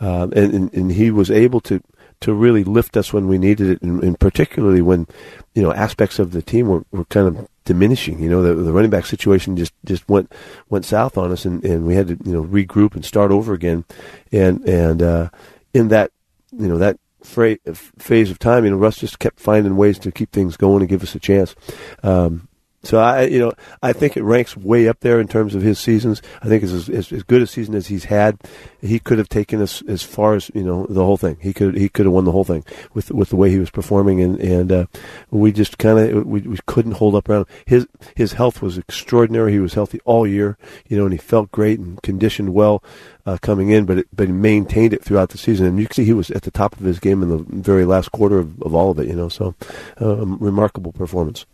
um, 0.00 0.32
and, 0.34 0.52
and 0.54 0.74
and 0.74 0.92
he 0.92 1.10
was 1.10 1.30
able 1.30 1.60
to 1.62 1.82
to 2.20 2.32
really 2.32 2.64
lift 2.64 2.96
us 2.96 3.12
when 3.12 3.28
we 3.28 3.36
needed 3.36 3.68
it, 3.68 3.82
and, 3.82 4.02
and 4.02 4.18
particularly 4.18 4.80
when 4.80 5.06
you 5.54 5.62
know 5.62 5.72
aspects 5.72 6.18
of 6.18 6.32
the 6.32 6.42
team 6.42 6.68
were, 6.68 6.84
were 6.90 7.04
kind 7.06 7.28
of 7.28 7.48
diminishing. 7.64 8.18
You 8.20 8.30
know, 8.30 8.42
the, 8.42 8.54
the 8.54 8.72
running 8.72 8.90
back 8.90 9.06
situation 9.06 9.56
just, 9.56 9.74
just 9.84 10.08
went 10.08 10.32
went 10.68 10.84
south 10.84 11.18
on 11.18 11.32
us, 11.32 11.44
and, 11.44 11.64
and 11.64 11.86
we 11.86 11.94
had 11.94 12.08
to 12.08 12.18
you 12.24 12.32
know 12.32 12.44
regroup 12.44 12.94
and 12.94 13.04
start 13.04 13.30
over 13.30 13.52
again. 13.52 13.84
And 14.32 14.66
and 14.68 15.02
uh, 15.02 15.28
in 15.72 15.88
that 15.88 16.12
you 16.52 16.68
know 16.68 16.78
that 16.78 16.98
phase 17.24 18.30
of 18.30 18.38
time, 18.38 18.64
you 18.64 18.70
know, 18.70 18.76
Russ 18.76 18.98
just 18.98 19.18
kept 19.18 19.40
finding 19.40 19.76
ways 19.76 19.98
to 20.00 20.12
keep 20.12 20.30
things 20.32 20.56
going 20.56 20.82
and 20.82 20.88
give 20.88 21.02
us 21.02 21.14
a 21.14 21.20
chance. 21.20 21.54
Um, 22.02 22.48
so 22.84 22.98
I, 22.98 23.22
you 23.22 23.38
know, 23.38 23.52
I 23.82 23.92
think 23.92 24.16
it 24.16 24.22
ranks 24.22 24.56
way 24.56 24.88
up 24.88 25.00
there 25.00 25.18
in 25.20 25.26
terms 25.26 25.54
of 25.54 25.62
his 25.62 25.78
seasons. 25.78 26.22
I 26.42 26.48
think 26.48 26.62
it's 26.62 26.72
as, 26.72 26.88
as, 26.88 27.22
good 27.24 27.42
a 27.42 27.46
season 27.46 27.74
as 27.74 27.86
he's 27.86 28.04
had. 28.04 28.38
He 28.80 28.98
could 28.98 29.18
have 29.18 29.28
taken 29.28 29.62
us 29.62 29.82
as 29.88 30.02
far 30.02 30.34
as 30.34 30.50
you 30.54 30.62
know 30.62 30.86
the 30.86 31.04
whole 31.04 31.16
thing. 31.16 31.38
He 31.40 31.52
could 31.52 31.76
he 31.76 31.88
could 31.88 32.06
have 32.06 32.12
won 32.12 32.24
the 32.24 32.32
whole 32.32 32.44
thing 32.44 32.64
with 32.92 33.10
with 33.10 33.30
the 33.30 33.36
way 33.36 33.50
he 33.50 33.58
was 33.58 33.70
performing, 33.70 34.20
and 34.20 34.38
and 34.38 34.70
uh, 34.70 34.86
we 35.30 35.52
just 35.52 35.78
kind 35.78 35.98
of 35.98 36.26
we, 36.26 36.40
we 36.42 36.58
couldn't 36.66 36.92
hold 36.92 37.14
up 37.14 37.28
around 37.28 37.42
him. 37.42 37.54
his 37.66 37.88
his 38.14 38.32
health 38.34 38.60
was 38.60 38.76
extraordinary. 38.76 39.52
He 39.52 39.60
was 39.60 39.74
healthy 39.74 40.00
all 40.04 40.26
year, 40.26 40.58
you 40.86 40.98
know, 40.98 41.04
and 41.04 41.12
he 41.12 41.18
felt 41.18 41.50
great 41.50 41.78
and 41.78 42.00
conditioned 42.02 42.52
well 42.52 42.82
uh, 43.26 43.38
coming 43.40 43.70
in, 43.70 43.86
but 43.86 43.98
it, 43.98 44.08
but 44.12 44.28
he 44.28 44.32
maintained 44.32 44.92
it 44.92 45.02
throughout 45.02 45.30
the 45.30 45.38
season. 45.38 45.66
And 45.66 45.78
you 45.78 45.86
can 45.86 45.94
see 45.94 46.04
he 46.04 46.12
was 46.12 46.30
at 46.30 46.42
the 46.42 46.50
top 46.50 46.78
of 46.78 46.84
his 46.84 47.00
game 47.00 47.22
in 47.22 47.30
the 47.30 47.44
very 47.48 47.84
last 47.84 48.12
quarter 48.12 48.38
of, 48.38 48.60
of 48.62 48.74
all 48.74 48.90
of 48.90 48.98
it. 48.98 49.08
You 49.08 49.14
know, 49.14 49.28
so 49.28 49.54
um, 49.98 50.38
remarkable 50.40 50.92
performance. 50.92 51.46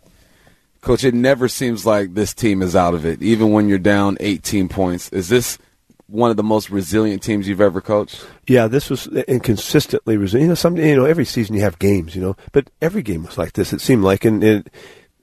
Coach, 0.81 1.03
it 1.03 1.13
never 1.13 1.47
seems 1.47 1.85
like 1.85 2.15
this 2.15 2.33
team 2.33 2.61
is 2.61 2.75
out 2.75 2.93
of 2.93 3.05
it, 3.05 3.21
even 3.21 3.51
when 3.51 3.69
you're 3.69 3.77
down 3.77 4.17
18 4.19 4.67
points. 4.67 5.09
Is 5.09 5.29
this 5.29 5.59
one 6.07 6.31
of 6.31 6.37
the 6.37 6.43
most 6.43 6.69
resilient 6.69 7.21
teams 7.21 7.47
you've 7.47 7.61
ever 7.61 7.81
coached? 7.81 8.25
Yeah, 8.47 8.67
this 8.67 8.89
was 8.89 9.07
inconsistently 9.07 10.17
resilient. 10.17 10.45
You 10.45 10.49
know, 10.49 10.55
some 10.55 10.77
you 10.77 10.95
know 10.95 11.05
every 11.05 11.25
season 11.25 11.55
you 11.55 11.61
have 11.61 11.79
games, 11.79 12.15
you 12.15 12.21
know, 12.21 12.35
but 12.51 12.69
every 12.81 13.03
game 13.03 13.23
was 13.23 13.37
like 13.37 13.53
this. 13.53 13.73
It 13.73 13.81
seemed 13.81 14.03
like, 14.03 14.25
and 14.25 14.69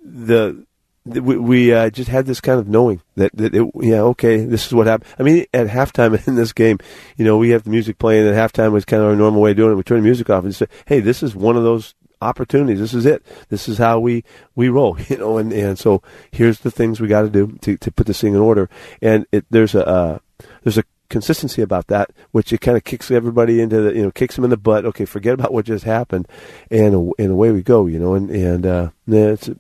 the 0.00 0.64
we, 1.04 1.36
we 1.36 1.72
uh, 1.72 1.90
just 1.90 2.08
had 2.08 2.26
this 2.26 2.40
kind 2.40 2.60
of 2.60 2.68
knowing 2.68 3.00
that, 3.16 3.34
that 3.34 3.54
it, 3.54 3.70
yeah, 3.80 4.00
okay, 4.00 4.44
this 4.44 4.66
is 4.66 4.74
what 4.74 4.86
happened. 4.86 5.10
I 5.18 5.22
mean, 5.22 5.46
at 5.52 5.68
halftime 5.68 6.26
in 6.28 6.34
this 6.34 6.52
game, 6.52 6.78
you 7.16 7.24
know, 7.24 7.36
we 7.36 7.50
have 7.50 7.64
the 7.64 7.70
music 7.70 7.98
playing. 7.98 8.28
At 8.28 8.34
halftime 8.34 8.72
was 8.72 8.84
kind 8.84 9.02
of 9.02 9.08
our 9.08 9.16
normal 9.16 9.40
way 9.40 9.52
of 9.52 9.56
doing 9.56 9.72
it. 9.72 9.76
We 9.76 9.82
turn 9.82 9.98
the 9.98 10.04
music 10.04 10.30
off 10.30 10.44
and 10.44 10.54
say, 10.54 10.66
hey, 10.86 11.00
this 11.00 11.22
is 11.22 11.34
one 11.34 11.56
of 11.56 11.62
those 11.62 11.94
opportunities. 12.20 12.78
This 12.78 12.94
is 12.94 13.06
it. 13.06 13.24
This 13.48 13.68
is 13.68 13.78
how 13.78 14.00
we, 14.00 14.24
we 14.54 14.68
roll, 14.68 14.98
you 15.08 15.18
know, 15.18 15.38
and, 15.38 15.52
and 15.52 15.78
so 15.78 16.02
here's 16.30 16.60
the 16.60 16.70
things 16.70 17.00
we 17.00 17.08
got 17.08 17.22
to 17.22 17.30
do 17.30 17.58
to, 17.62 17.76
to 17.76 17.90
put 17.90 18.06
this 18.06 18.20
thing 18.20 18.34
in 18.34 18.40
order. 18.40 18.68
And 19.02 19.26
it, 19.32 19.44
there's 19.50 19.74
a, 19.74 19.86
uh, 19.86 20.18
there's 20.62 20.78
a 20.78 20.84
consistency 21.08 21.62
about 21.62 21.86
that, 21.86 22.10
which 22.32 22.52
it 22.52 22.60
kind 22.60 22.76
of 22.76 22.84
kicks 22.84 23.10
everybody 23.10 23.60
into 23.60 23.80
the, 23.80 23.94
you 23.94 24.02
know, 24.02 24.10
kicks 24.10 24.34
them 24.34 24.44
in 24.44 24.50
the 24.50 24.56
butt. 24.56 24.84
Okay, 24.84 25.04
forget 25.04 25.34
about 25.34 25.52
what 25.52 25.64
just 25.64 25.84
happened, 25.84 26.28
and 26.70 27.12
and 27.18 27.30
away 27.32 27.50
we 27.50 27.62
go. 27.62 27.86
You 27.86 27.98
know, 27.98 28.14
and 28.14 28.30
and 28.30 28.66
uh, 28.66 28.90
it's 29.06 29.50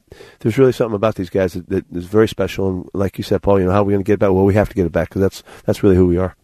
there's 0.40 0.58
really 0.58 0.72
something 0.72 0.94
about 0.94 1.14
these 1.16 1.30
guys 1.30 1.54
that, 1.54 1.68
that 1.68 1.84
is 1.92 2.06
very 2.06 2.28
special. 2.28 2.68
And 2.68 2.90
like 2.92 3.18
you 3.18 3.24
said, 3.24 3.42
Paul, 3.42 3.60
you 3.60 3.66
know, 3.66 3.72
how 3.72 3.80
are 3.80 3.84
we 3.84 3.92
going 3.92 4.04
to 4.04 4.06
get 4.06 4.14
it 4.14 4.20
back? 4.20 4.30
Well, 4.30 4.44
we 4.44 4.54
have 4.54 4.68
to 4.68 4.74
get 4.74 4.86
it 4.86 4.92
back 4.92 5.08
because 5.08 5.22
that's 5.22 5.42
that's 5.64 5.82
really 5.82 5.96
who 5.96 6.06
we 6.06 6.18
are. 6.18 6.36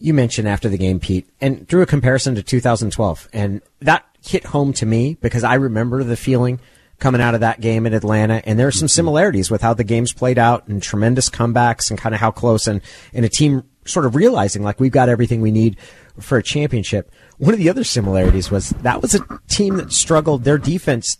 You 0.00 0.14
mentioned 0.14 0.46
after 0.46 0.68
the 0.68 0.78
game, 0.78 1.00
Pete, 1.00 1.28
and 1.40 1.66
drew 1.66 1.82
a 1.82 1.86
comparison 1.86 2.36
to 2.36 2.42
2012, 2.42 3.28
and 3.32 3.62
that 3.80 4.04
hit 4.24 4.46
home 4.46 4.72
to 4.74 4.86
me 4.86 5.16
because 5.20 5.44
I 5.44 5.54
remember 5.54 6.02
the 6.02 6.16
feeling 6.16 6.60
coming 6.98 7.20
out 7.20 7.34
of 7.34 7.40
that 7.40 7.60
game 7.60 7.86
in 7.86 7.94
Atlanta. 7.94 8.42
And 8.44 8.58
there 8.58 8.66
are 8.66 8.72
some 8.72 8.86
mm-hmm. 8.86 8.94
similarities 8.94 9.50
with 9.50 9.62
how 9.62 9.74
the 9.74 9.84
games 9.84 10.12
played 10.12 10.38
out 10.38 10.66
and 10.68 10.82
tremendous 10.82 11.30
comebacks 11.30 11.90
and 11.90 11.98
kind 11.98 12.14
of 12.14 12.20
how 12.20 12.30
close 12.30 12.66
and, 12.66 12.80
and 13.12 13.24
a 13.24 13.28
team 13.28 13.62
sort 13.84 14.04
of 14.04 14.14
realizing 14.14 14.62
like 14.62 14.80
we've 14.80 14.92
got 14.92 15.08
everything 15.08 15.40
we 15.40 15.50
need 15.50 15.78
for 16.20 16.38
a 16.38 16.42
championship. 16.42 17.10
One 17.38 17.54
of 17.54 17.58
the 17.58 17.70
other 17.70 17.84
similarities 17.84 18.50
was 18.50 18.70
that 18.70 19.00
was 19.00 19.14
a 19.14 19.20
team 19.48 19.76
that 19.76 19.92
struggled 19.92 20.44
their 20.44 20.58
defense 20.58 21.16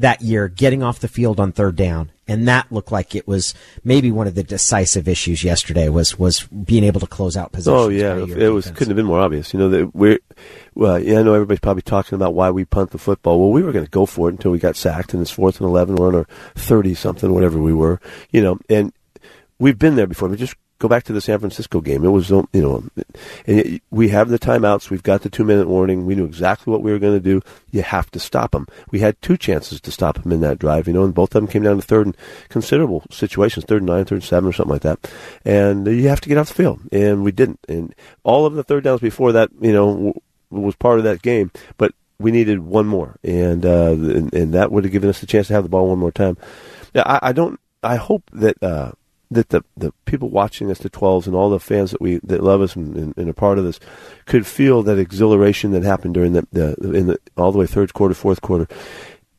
that 0.00 0.22
year 0.22 0.48
getting 0.48 0.82
off 0.82 0.98
the 0.98 1.08
field 1.08 1.38
on 1.38 1.52
third 1.52 1.76
down. 1.76 2.10
And 2.26 2.46
that 2.48 2.70
looked 2.70 2.92
like 2.92 3.14
it 3.14 3.26
was 3.26 3.54
maybe 3.82 4.10
one 4.10 4.26
of 4.26 4.34
the 4.34 4.42
decisive 4.42 5.08
issues 5.08 5.42
yesterday 5.42 5.88
was, 5.88 6.18
was 6.18 6.44
being 6.44 6.84
able 6.84 7.00
to 7.00 7.06
close 7.06 7.36
out 7.36 7.52
positions. 7.52 7.76
Oh 7.76 7.88
yeah, 7.88 8.16
it 8.16 8.48
was 8.48 8.66
couldn't 8.70 8.88
have 8.88 8.96
been 8.96 9.06
more 9.06 9.18
obvious. 9.18 9.52
You 9.52 9.58
know 9.58 9.68
that 9.68 9.94
we're, 9.94 10.18
well, 10.74 10.98
yeah, 10.98 11.18
I 11.18 11.22
know 11.22 11.34
everybody's 11.34 11.60
probably 11.60 11.82
talking 11.82 12.14
about 12.14 12.34
why 12.34 12.50
we 12.50 12.64
punt 12.64 12.92
the 12.92 12.98
football. 12.98 13.40
Well, 13.40 13.50
we 13.50 13.62
were 13.62 13.72
going 13.72 13.84
to 13.84 13.90
go 13.90 14.06
for 14.06 14.28
it 14.28 14.32
until 14.32 14.52
we 14.52 14.58
got 14.58 14.76
sacked, 14.76 15.12
and 15.12 15.20
it's 15.20 15.30
fourth 15.30 15.60
and 15.60 15.68
eleven. 15.68 15.96
We're 15.96 16.08
on 16.08 16.14
our 16.14 16.26
thirty 16.54 16.94
something, 16.94 17.32
whatever 17.34 17.58
we 17.58 17.74
were. 17.74 18.00
You 18.30 18.42
know, 18.42 18.58
and 18.68 18.92
we've 19.58 19.78
been 19.78 19.96
there 19.96 20.06
before. 20.06 20.28
We 20.28 20.36
just 20.36 20.54
go 20.80 20.88
back 20.88 21.04
to 21.04 21.12
the 21.12 21.20
San 21.20 21.38
Francisco 21.38 21.80
game. 21.80 22.04
It 22.04 22.08
was, 22.08 22.30
you 22.30 22.48
know, 22.54 22.82
and 23.46 23.80
we 23.90 24.08
have 24.08 24.30
the 24.30 24.38
timeouts. 24.38 24.90
We've 24.90 25.02
got 25.02 25.22
the 25.22 25.30
two 25.30 25.44
minute 25.44 25.68
warning. 25.68 26.06
We 26.06 26.14
knew 26.14 26.24
exactly 26.24 26.70
what 26.70 26.82
we 26.82 26.90
were 26.90 26.98
going 26.98 27.16
to 27.16 27.20
do. 27.20 27.42
You 27.70 27.82
have 27.82 28.10
to 28.12 28.18
stop 28.18 28.52
them. 28.52 28.66
We 28.90 28.98
had 28.98 29.20
two 29.20 29.36
chances 29.36 29.80
to 29.82 29.92
stop 29.92 30.22
them 30.22 30.32
in 30.32 30.40
that 30.40 30.58
drive, 30.58 30.88
you 30.88 30.94
know, 30.94 31.04
and 31.04 31.14
both 31.14 31.34
of 31.34 31.42
them 31.42 31.46
came 31.46 31.62
down 31.62 31.76
to 31.76 31.82
third 31.82 32.06
and 32.06 32.16
considerable 32.48 33.04
situations, 33.10 33.66
third 33.66 33.82
and 33.82 33.88
nine, 33.88 34.06
third 34.06 34.16
and 34.16 34.24
seven, 34.24 34.48
or 34.48 34.52
something 34.54 34.72
like 34.72 34.82
that. 34.82 34.98
And 35.44 35.86
you 35.86 36.08
have 36.08 36.22
to 36.22 36.28
get 36.30 36.38
off 36.38 36.48
the 36.48 36.54
field, 36.54 36.80
and 36.90 37.22
we 37.22 37.30
didn't. 37.30 37.60
And 37.68 37.94
all 38.24 38.46
of 38.46 38.54
the 38.54 38.64
third 38.64 38.84
downs 38.84 39.00
before 39.00 39.32
that, 39.32 39.50
you 39.60 39.72
know, 39.72 40.14
was 40.48 40.74
part 40.76 40.98
of 40.98 41.04
that 41.04 41.20
game, 41.20 41.50
but 41.76 41.92
we 42.18 42.32
needed 42.32 42.60
one 42.60 42.86
more, 42.86 43.16
and 43.22 43.64
uh, 43.66 43.92
and, 43.92 44.32
and 44.32 44.54
that 44.54 44.72
would 44.72 44.84
have 44.84 44.92
given 44.92 45.10
us 45.10 45.20
the 45.20 45.26
chance 45.26 45.48
to 45.48 45.54
have 45.54 45.62
the 45.62 45.68
ball 45.68 45.88
one 45.88 45.98
more 45.98 46.10
time. 46.10 46.38
Yeah, 46.94 47.02
I, 47.04 47.28
I 47.28 47.32
don't. 47.32 47.60
I 47.82 47.96
hope 47.96 48.22
that. 48.32 48.62
Uh, 48.62 48.92
that 49.30 49.50
the 49.50 49.62
the 49.76 49.92
people 50.04 50.28
watching 50.28 50.70
us, 50.70 50.78
the 50.78 50.90
12s, 50.90 51.26
and 51.26 51.36
all 51.36 51.50
the 51.50 51.60
fans 51.60 51.92
that 51.92 52.00
we 52.00 52.18
that 52.24 52.42
love 52.42 52.60
us 52.60 52.74
and, 52.76 52.96
and, 52.96 53.16
and 53.16 53.28
are 53.28 53.34
part 53.34 53.58
of 53.58 53.64
this, 53.64 53.80
could 54.26 54.46
feel 54.46 54.82
that 54.82 54.98
exhilaration 54.98 55.70
that 55.70 55.82
happened 55.82 56.14
during 56.14 56.32
the, 56.32 56.46
the 56.52 56.74
in 56.92 57.06
the 57.06 57.18
all 57.36 57.52
the 57.52 57.58
way 57.58 57.66
third 57.66 57.94
quarter, 57.94 58.14
fourth 58.14 58.40
quarter. 58.40 58.66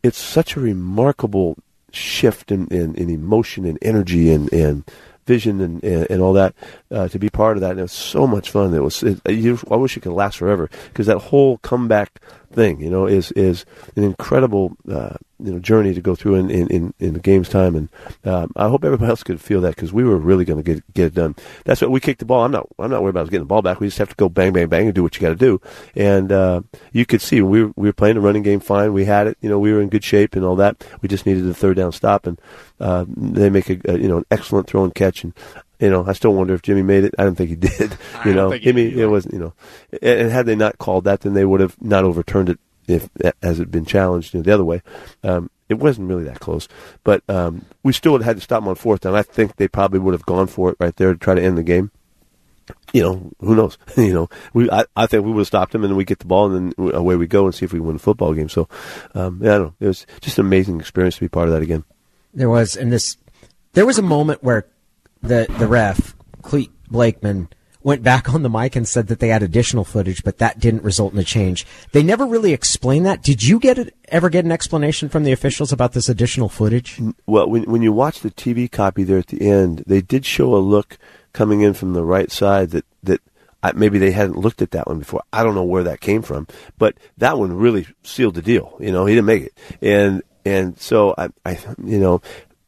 It's 0.03 0.17
such 0.17 0.55
a 0.55 0.59
remarkable 0.59 1.57
shift 1.91 2.51
in, 2.51 2.67
in, 2.67 2.95
in 2.95 3.09
emotion 3.09 3.65
and 3.65 3.77
energy 3.81 4.31
and, 4.31 4.51
and 4.53 4.89
vision 5.25 5.61
and, 5.61 5.83
and, 5.83 6.09
and 6.09 6.21
all 6.21 6.33
that 6.33 6.55
uh, 6.89 7.07
to 7.09 7.19
be 7.19 7.29
part 7.29 7.57
of 7.57 7.61
that. 7.61 7.71
And 7.71 7.79
it 7.79 7.83
was 7.83 7.91
so 7.91 8.25
much 8.25 8.49
fun. 8.49 8.73
It 8.73 8.79
was. 8.79 9.03
It, 9.03 9.21
I 9.25 9.75
wish 9.75 9.97
it 9.97 10.01
could 10.01 10.13
last 10.13 10.37
forever 10.37 10.69
because 10.87 11.07
that 11.07 11.19
whole 11.19 11.57
comeback 11.59 12.21
thing, 12.51 12.81
you 12.81 12.89
know, 12.89 13.05
is 13.05 13.31
is 13.33 13.65
an 13.95 14.03
incredible 14.03 14.75
uh, 14.89 15.17
you 15.39 15.51
know 15.51 15.59
journey 15.59 15.93
to 15.93 16.01
go 16.01 16.15
through 16.15 16.35
in 16.35 16.49
in, 16.49 16.67
in, 16.67 16.93
in 16.99 17.13
the 17.13 17.19
game's 17.19 17.49
time. 17.49 17.75
And 17.75 17.89
uh, 18.23 18.47
I 18.55 18.67
hope 18.67 18.83
everybody 18.83 19.09
else 19.09 19.23
could 19.23 19.41
feel 19.41 19.61
that 19.61 19.75
because 19.75 19.91
we 19.91 20.03
were 20.03 20.17
really 20.17 20.45
going 20.45 20.61
to 20.61 20.63
get 20.63 20.93
get 20.93 21.07
it 21.07 21.13
done. 21.13 21.35
That's 21.65 21.81
what 21.81 21.91
we 21.91 21.99
kicked 21.99 22.19
the 22.19 22.25
ball. 22.25 22.43
I'm 22.43 22.51
not 22.51 22.67
I'm 22.79 22.91
not 22.91 23.01
worried 23.01 23.11
about 23.11 23.25
getting 23.29 23.41
the 23.41 23.45
ball 23.45 23.61
back. 23.61 23.79
We 23.79 23.87
just 23.87 23.97
have 23.97 24.09
to 24.09 24.15
go 24.15 24.29
bang 24.29 24.53
bang 24.53 24.67
bang 24.67 24.85
and 24.85 24.95
do 24.95 25.03
what 25.03 25.15
you 25.15 25.21
got 25.21 25.29
to 25.29 25.35
do. 25.35 25.61
And 25.95 26.31
uh, 26.31 26.61
you 26.91 27.05
could 27.05 27.21
see 27.21 27.41
we 27.41 27.63
were, 27.63 27.73
we 27.75 27.89
were 27.89 27.93
playing 27.93 28.15
the 28.15 28.21
running 28.21 28.43
game 28.43 28.59
fine. 28.59 28.93
We 28.93 29.05
had 29.05 29.27
it. 29.27 29.37
You 29.41 29.49
know, 29.49 29.59
we 29.59 29.73
were 29.73 29.81
in 29.81 29.89
good 29.89 30.03
shape 30.03 30.35
and 30.35 30.45
all 30.45 30.55
that. 30.57 30.83
We 31.01 31.09
just 31.09 31.25
needed 31.25 31.45
the 31.45 31.53
third 31.53 31.77
down 31.77 31.91
stop, 31.91 32.27
and 32.27 32.39
uh, 32.79 33.05
they 33.07 33.49
make 33.49 33.69
a, 33.69 33.79
a 33.85 33.97
you 33.97 34.07
know 34.07 34.17
an 34.17 34.25
excellent 34.31 34.67
throw 34.67 34.83
and 34.83 34.93
catch. 34.93 35.23
And 35.23 35.33
you 35.81 35.89
know, 35.89 36.05
I 36.07 36.13
still 36.13 36.33
wonder 36.33 36.53
if 36.53 36.61
Jimmy 36.61 36.83
made 36.83 37.03
it. 37.03 37.15
I 37.17 37.23
don't 37.23 37.35
think 37.35 37.49
he 37.49 37.55
did. 37.55 37.97
You 38.23 38.35
know, 38.35 38.53
I 38.53 38.71
mean, 38.71 38.99
it 38.99 39.09
wasn't. 39.09 39.33
You 39.33 39.39
know, 39.39 39.53
and 40.01 40.29
had 40.29 40.45
they 40.45 40.55
not 40.55 40.77
called 40.77 41.05
that, 41.05 41.21
then 41.21 41.33
they 41.33 41.43
would 41.43 41.59
have 41.59 41.81
not 41.81 42.03
overturned 42.03 42.49
it 42.49 42.59
if 42.87 43.09
as 43.41 43.59
it 43.59 43.63
had 43.63 43.71
been 43.71 43.85
challenged 43.85 44.33
you 44.33 44.39
know, 44.39 44.43
the 44.43 44.53
other 44.53 44.63
way. 44.63 44.83
Um, 45.23 45.49
it 45.69 45.79
wasn't 45.79 46.07
really 46.07 46.25
that 46.25 46.39
close, 46.39 46.67
but 47.03 47.23
um, 47.27 47.65
we 47.81 47.93
still 47.93 48.11
would 48.11 48.21
have 48.21 48.35
had 48.35 48.37
to 48.37 48.43
stop 48.43 48.61
them 48.61 48.67
on 48.67 48.75
fourth 48.75 49.01
down. 49.01 49.15
I 49.15 49.23
think 49.23 49.55
they 49.55 49.67
probably 49.67 49.99
would 49.99 50.13
have 50.13 50.25
gone 50.25 50.47
for 50.47 50.69
it 50.69 50.77
right 50.79 50.95
there 50.95 51.13
to 51.13 51.17
try 51.17 51.33
to 51.33 51.41
end 51.41 51.57
the 51.57 51.63
game. 51.63 51.89
You 52.93 53.01
know, 53.01 53.31
who 53.39 53.55
knows? 53.55 53.77
you 53.97 54.13
know, 54.13 54.29
we 54.53 54.69
I, 54.69 54.85
I 54.95 55.07
think 55.07 55.25
we 55.25 55.31
would 55.31 55.39
have 55.39 55.47
stopped 55.47 55.71
them, 55.71 55.83
and 55.83 55.91
then 55.91 55.97
we 55.97 56.05
get 56.05 56.19
the 56.19 56.25
ball, 56.25 56.51
and 56.51 56.73
then 56.77 56.93
away 56.93 57.15
we 57.15 57.25
go, 57.25 57.45
and 57.45 57.55
see 57.55 57.65
if 57.65 57.73
we 57.73 57.79
win 57.79 57.95
the 57.95 58.03
football 58.03 58.33
game. 58.33 58.49
So, 58.49 58.67
um, 59.15 59.39
yeah, 59.41 59.55
I 59.55 59.57
don't 59.57 59.67
know. 59.67 59.73
It 59.79 59.87
was 59.87 60.05
just 60.19 60.37
an 60.37 60.45
amazing 60.45 60.79
experience 60.79 61.15
to 61.15 61.21
be 61.21 61.29
part 61.29 61.47
of 61.47 61.53
that 61.53 61.63
again. 61.63 61.85
There 62.33 62.49
was, 62.49 62.77
and 62.77 62.91
this, 62.91 63.17
there 63.73 63.85
was 63.85 63.97
a 63.97 64.03
moment 64.03 64.43
where 64.43 64.67
the 65.21 65.47
the 65.59 65.67
ref 65.67 66.15
Clete 66.41 66.71
Blakeman 66.89 67.49
went 67.83 68.03
back 68.03 68.29
on 68.33 68.43
the 68.43 68.49
mic 68.49 68.75
and 68.75 68.87
said 68.87 69.07
that 69.07 69.19
they 69.19 69.29
had 69.29 69.41
additional 69.41 69.83
footage, 69.83 70.23
but 70.23 70.37
that 70.37 70.59
didn't 70.59 70.83
result 70.83 71.13
in 71.13 71.19
a 71.19 71.23
change. 71.23 71.65
They 71.93 72.03
never 72.03 72.25
really 72.25 72.53
explained 72.53 73.05
that. 73.05 73.23
Did 73.23 73.43
you 73.43 73.59
get 73.59 73.77
it, 73.79 73.95
ever 74.09 74.29
get 74.29 74.45
an 74.45 74.51
explanation 74.51 75.09
from 75.09 75.23
the 75.23 75.31
officials 75.31 75.71
about 75.71 75.93
this 75.93 76.09
additional 76.09 76.49
footage? 76.49 77.01
Well, 77.25 77.49
when 77.49 77.63
when 77.63 77.81
you 77.81 77.91
watch 77.91 78.19
the 78.19 78.31
TV 78.31 78.71
copy 78.71 79.03
there 79.03 79.17
at 79.17 79.27
the 79.27 79.47
end, 79.47 79.83
they 79.87 80.01
did 80.01 80.25
show 80.25 80.55
a 80.55 80.57
look 80.57 80.97
coming 81.33 81.61
in 81.61 81.73
from 81.73 81.93
the 81.93 82.03
right 82.03 82.31
side 82.31 82.71
that 82.71 82.85
that 83.03 83.21
uh, 83.63 83.71
maybe 83.75 83.99
they 83.99 84.11
hadn't 84.11 84.37
looked 84.37 84.61
at 84.61 84.71
that 84.71 84.87
one 84.87 84.99
before. 84.99 85.23
I 85.31 85.43
don't 85.43 85.55
know 85.55 85.63
where 85.63 85.83
that 85.83 86.01
came 86.01 86.21
from, 86.21 86.47
but 86.77 86.95
that 87.17 87.37
one 87.37 87.53
really 87.53 87.87
sealed 88.03 88.35
the 88.35 88.41
deal. 88.41 88.75
You 88.79 88.91
know, 88.91 89.05
he 89.05 89.15
didn't 89.15 89.27
make 89.27 89.43
it, 89.43 89.57
and 89.81 90.23
and 90.45 90.79
so 90.79 91.13
I, 91.17 91.29
I 91.45 91.59
you 91.83 91.99
know, 91.99 92.21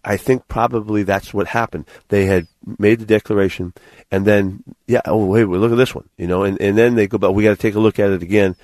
I 0.04 0.18
think 0.18 0.48
probably 0.48 1.04
that's 1.04 1.34
what 1.34 1.48
happened. 1.48 1.86
They 2.10 2.26
had 2.26 2.48
made 2.78 3.00
the 3.00 3.06
declaration, 3.06 3.74
and 4.12 4.26
then, 4.26 4.64
yeah, 4.88 5.02
oh 5.06 5.26
wait, 5.26 5.46
look 5.46 5.72
at 5.72 5.78
this 5.78 5.96
one, 5.96 6.10
you 6.18 6.28
know, 6.28 6.44
and, 6.44 6.60
and 6.62 6.78
then 6.78 6.96
they 6.96 7.08
go, 7.08 7.18
but 7.18 7.32
we 7.32 7.44
got 7.44 7.52
to 7.52 7.56
take 7.56 7.76
a 7.76 7.80
look 7.80 8.00
at 8.00 8.12
it 8.12 8.22
again, 8.22 8.56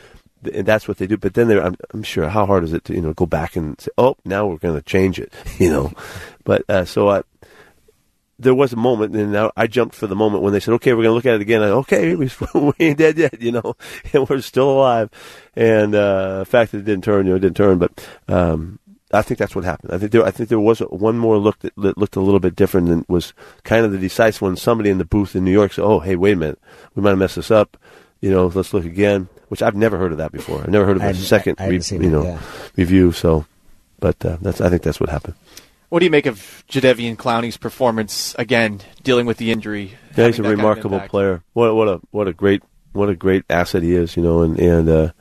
and 0.54 0.66
that's 0.66 0.88
what 0.88 0.98
they 0.98 1.08
do. 1.08 1.18
But 1.18 1.34
then 1.34 1.48
they're, 1.48 1.64
I'm, 1.64 1.76
I'm 1.94 2.04
sure, 2.04 2.28
how 2.30 2.46
hard 2.46 2.64
is 2.64 2.74
it 2.74 2.86
to 2.86 2.94
you 2.94 3.02
know 3.02 3.14
go 3.14 3.26
back 3.26 3.56
and 3.56 3.80
say, 3.80 3.92
oh, 3.98 4.18
now 4.26 4.48
we're 4.48 4.58
going 4.58 4.76
to 4.76 4.82
change 4.82 5.20
it, 5.20 5.34
you 5.58 5.70
know? 5.70 5.92
But 6.44 6.64
uh, 6.70 6.86
so 6.86 7.10
I, 7.10 7.24
there 8.40 8.56
was 8.56 8.72
a 8.72 8.78
moment, 8.78 9.16
and 9.16 9.52
I, 9.56 9.68
jumped 9.68 9.96
for 9.96 10.08
the 10.08 10.16
moment 10.16 10.44
when 10.44 10.54
they 10.54 10.62
said, 10.62 10.74
"Okay, 10.76 10.94
we're 10.94 11.04
going 11.04 11.12
to 11.12 11.16
look 11.16 11.26
at 11.26 11.36
it 11.36 11.42
again." 11.42 11.62
I, 11.62 11.68
okay, 11.68 12.16
we, 12.16 12.30
we 12.54 12.74
ain't 12.80 12.98
dead 12.98 13.18
yet, 13.18 13.42
you 13.42 13.52
know, 13.52 13.76
and 14.14 14.28
we're 14.28 14.42
still 14.42 14.72
alive. 14.72 15.10
And 15.56 15.94
uh, 15.94 16.40
the 16.40 16.46
fact 16.46 16.72
that 16.72 16.80
it 16.80 16.86
didn't 16.86 17.04
turn, 17.04 17.26
you 17.26 17.34
know, 17.34 17.36
it 17.36 17.42
didn't 17.42 17.58
turn, 17.58 17.78
but 17.78 18.08
um, 18.28 18.80
I 19.12 19.22
think 19.22 19.40
that's 19.40 19.56
what 19.56 19.66
happened. 19.66 19.92
I 19.92 19.98
think 19.98 20.12
there, 20.12 20.24
I 20.24 20.32
think 20.32 20.50
there 20.50 20.60
was 20.60 20.80
one 20.80 21.18
more 21.18 21.38
look 21.38 21.60
that, 21.60 21.74
that 21.78 21.98
looked 21.98 22.16
a 22.16 22.22
little 22.22 22.40
bit 22.40 22.56
different 22.56 22.90
and 22.90 23.06
was 23.08 23.34
kind 23.64 23.86
of 23.86 23.92
the 23.92 23.98
decisive 23.98 24.42
one. 24.42 24.56
Somebody 24.56 24.90
in 24.90 25.00
the 25.00 25.06
booth 25.06 25.36
in 25.36 25.44
New 25.44 25.52
York 25.52 25.74
said, 25.74 25.84
"Oh, 25.84 26.00
hey, 26.00 26.16
wait 26.16 26.34
a 26.34 26.36
minute, 26.36 26.60
we 26.96 27.02
might 27.02 27.12
have 27.12 27.20
messed 27.20 27.36
this 27.36 27.52
up. 27.52 27.78
You 28.22 28.30
know, 28.32 28.48
let's 28.48 28.74
look 28.74 28.86
again." 28.86 29.30
Which 29.48 29.64
I've 29.64 29.76
never 29.76 29.98
heard 29.98 30.12
of 30.12 30.20
that 30.20 30.32
before. 30.32 30.62
I've 30.62 30.70
never 30.70 30.86
heard 30.86 30.98
of 30.98 31.02
a 31.02 31.14
second, 31.16 31.56
I 31.58 31.64
hadn't 31.64 31.90
re- 31.90 31.98
you 31.98 32.04
it, 32.04 32.12
know, 32.12 32.24
yeah. 32.24 32.40
review. 32.78 33.12
So, 33.12 33.46
but 34.00 34.24
uh, 34.24 34.38
that's 34.42 34.62
I 34.62 34.70
think 34.70 34.84
that's 34.84 35.00
what 35.00 35.10
happened. 35.10 35.34
What 35.90 36.00
do 36.00 36.06
you 36.06 36.12
make 36.12 36.28
of 36.28 36.64
Jadeveon 36.70 37.16
Clowney's 37.16 37.58
performance 37.58 38.36
again, 38.38 38.82
dealing 39.02 39.26
with 39.26 39.38
the 39.38 39.52
injury? 39.52 39.98
Yeah, 40.16 40.28
he's 40.28 40.38
a 40.38 40.44
that 40.44 40.44
kind 40.44 40.46
of 40.46 40.52
remarkable 40.52 41.00
player. 41.00 41.42
What 41.54 41.76
what 41.76 41.88
a 41.88 42.00
what 42.12 42.28
a 42.28 42.34
great 42.34 42.62
what 42.94 43.10
a 43.10 43.16
great 43.16 43.44
asset 43.50 43.82
he 43.82 43.96
is, 43.96 44.16
you 44.16 44.22
know, 44.22 44.44
and 44.44 44.60
and 44.60 44.88
uh, 44.88 45.12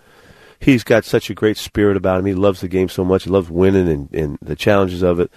he's 0.61 0.85
got 0.85 1.05
such 1.05 1.31
a 1.31 1.35
great 1.35 1.57
spirit 1.57 1.97
about 1.97 2.21
him. 2.21 2.27
He 2.27 2.35
loves 2.35 2.61
the 2.61 2.69
game 2.69 2.89
so 2.89 3.05
much. 3.05 3.25
He 3.25 3.31
loves 3.31 3.51
winning 3.51 3.89
and, 3.89 4.15
and 4.15 4.39
the 4.43 4.57
challenges 4.57 5.03
of 5.03 5.21
it. 5.21 5.31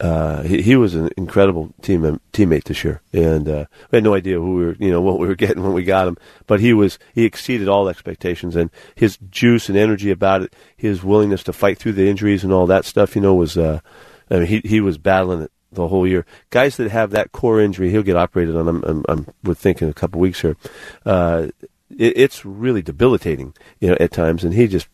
Uh, 0.00 0.42
he, 0.42 0.60
he 0.60 0.76
was 0.76 0.94
an 0.94 1.08
incredible 1.16 1.72
team 1.80 2.20
teammate 2.32 2.64
this 2.64 2.82
year, 2.82 3.00
and 3.12 3.48
uh, 3.48 3.64
we 3.90 3.96
had 3.96 4.04
no 4.04 4.14
idea 4.14 4.38
who 4.38 4.56
we 4.56 4.64
were, 4.64 4.76
you 4.80 4.90
know, 4.90 5.00
what 5.00 5.20
we 5.20 5.26
were 5.26 5.34
getting 5.36 5.62
when 5.62 5.72
we 5.72 5.84
got 5.84 6.08
him. 6.08 6.16
But 6.46 6.60
he 6.60 6.72
was 6.72 6.98
he 7.14 7.24
exceeded 7.24 7.68
all 7.68 7.88
expectations, 7.88 8.56
and 8.56 8.70
his 8.96 9.18
juice 9.30 9.68
and 9.68 9.78
energy 9.78 10.10
about 10.10 10.42
it, 10.42 10.54
his 10.76 11.04
willingness 11.04 11.44
to 11.44 11.52
fight 11.52 11.78
through 11.78 11.92
the 11.92 12.08
injuries 12.08 12.42
and 12.42 12.52
all 12.52 12.66
that 12.66 12.84
stuff, 12.84 13.14
you 13.14 13.22
know, 13.22 13.34
was. 13.34 13.56
Uh, 13.56 13.80
I 14.30 14.38
mean, 14.38 14.46
he 14.46 14.62
he 14.64 14.80
was 14.80 14.98
battling 14.98 15.42
it 15.42 15.52
the 15.74 15.88
whole 15.88 16.06
year. 16.06 16.26
Guys 16.50 16.76
that 16.76 16.90
have 16.90 17.10
that 17.10 17.32
core 17.32 17.60
injury, 17.60 17.90
he'll 17.90 18.02
get 18.02 18.16
operated 18.16 18.56
on. 18.56 18.68
I'm, 18.68 18.84
I'm, 18.84 19.04
I'm 19.08 19.26
we're 19.42 19.54
thinking 19.54 19.88
a 19.88 19.94
couple 19.94 20.20
weeks 20.20 20.40
here. 20.40 20.56
Uh, 21.04 21.48
it, 21.90 22.16
it's 22.16 22.44
really 22.44 22.82
debilitating, 22.82 23.54
you 23.80 23.88
know, 23.88 23.96
at 24.00 24.12
times, 24.12 24.44
and 24.44 24.54
he 24.54 24.66
just 24.66 24.88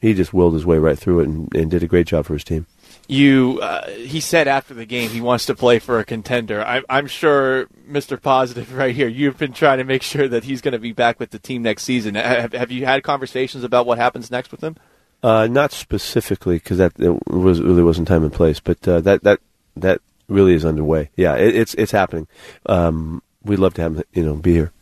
he 0.00 0.12
just 0.12 0.34
willed 0.34 0.54
his 0.54 0.66
way 0.66 0.78
right 0.78 0.98
through 0.98 1.20
it 1.20 1.28
and, 1.28 1.54
and 1.54 1.70
did 1.70 1.82
a 1.82 1.86
great 1.86 2.06
job 2.06 2.26
for 2.26 2.34
his 2.34 2.44
team. 2.44 2.66
You, 3.06 3.58
uh, 3.62 3.88
he 3.90 4.20
said 4.20 4.48
after 4.48 4.74
the 4.74 4.84
game 4.84 5.10
he 5.10 5.20
wants 5.20 5.46
to 5.46 5.54
play 5.54 5.78
for 5.78 5.98
a 5.98 6.04
contender. 6.04 6.64
I, 6.64 6.82
I'm 6.88 7.06
sure, 7.06 7.66
Mr. 7.88 8.20
Positive, 8.20 8.74
right 8.76 8.94
here, 8.94 9.08
you've 9.08 9.38
been 9.38 9.52
trying 9.52 9.78
to 9.78 9.84
make 9.84 10.02
sure 10.02 10.28
that 10.28 10.44
he's 10.44 10.60
going 10.60 10.72
to 10.72 10.78
be 10.78 10.92
back 10.92 11.18
with 11.18 11.30
the 11.30 11.38
team 11.38 11.62
next 11.62 11.84
season. 11.84 12.14
Have, 12.14 12.52
have 12.52 12.70
you 12.70 12.84
had 12.84 13.02
conversations 13.02 13.64
about 13.64 13.86
what 13.86 13.98
happens 13.98 14.30
next 14.30 14.52
with 14.52 14.62
him? 14.62 14.76
Uh, 15.22 15.46
not 15.46 15.72
specifically 15.72 16.56
because 16.56 16.76
that 16.76 16.92
was 17.26 17.60
really 17.62 17.82
wasn't 17.82 18.06
time 18.06 18.24
and 18.24 18.32
place, 18.32 18.60
but 18.60 18.86
uh, 18.86 19.00
that 19.00 19.22
that 19.22 19.40
that 19.74 20.02
really 20.28 20.52
is 20.52 20.66
underway. 20.66 21.08
Yeah, 21.16 21.34
it, 21.36 21.56
it's 21.56 21.72
it's 21.74 21.92
happening. 21.92 22.28
Um, 22.66 23.22
we'd 23.42 23.58
love 23.58 23.72
to 23.74 23.82
have 23.82 23.96
him, 23.96 24.04
you 24.12 24.22
know, 24.22 24.34
be 24.34 24.52
here. 24.52 24.72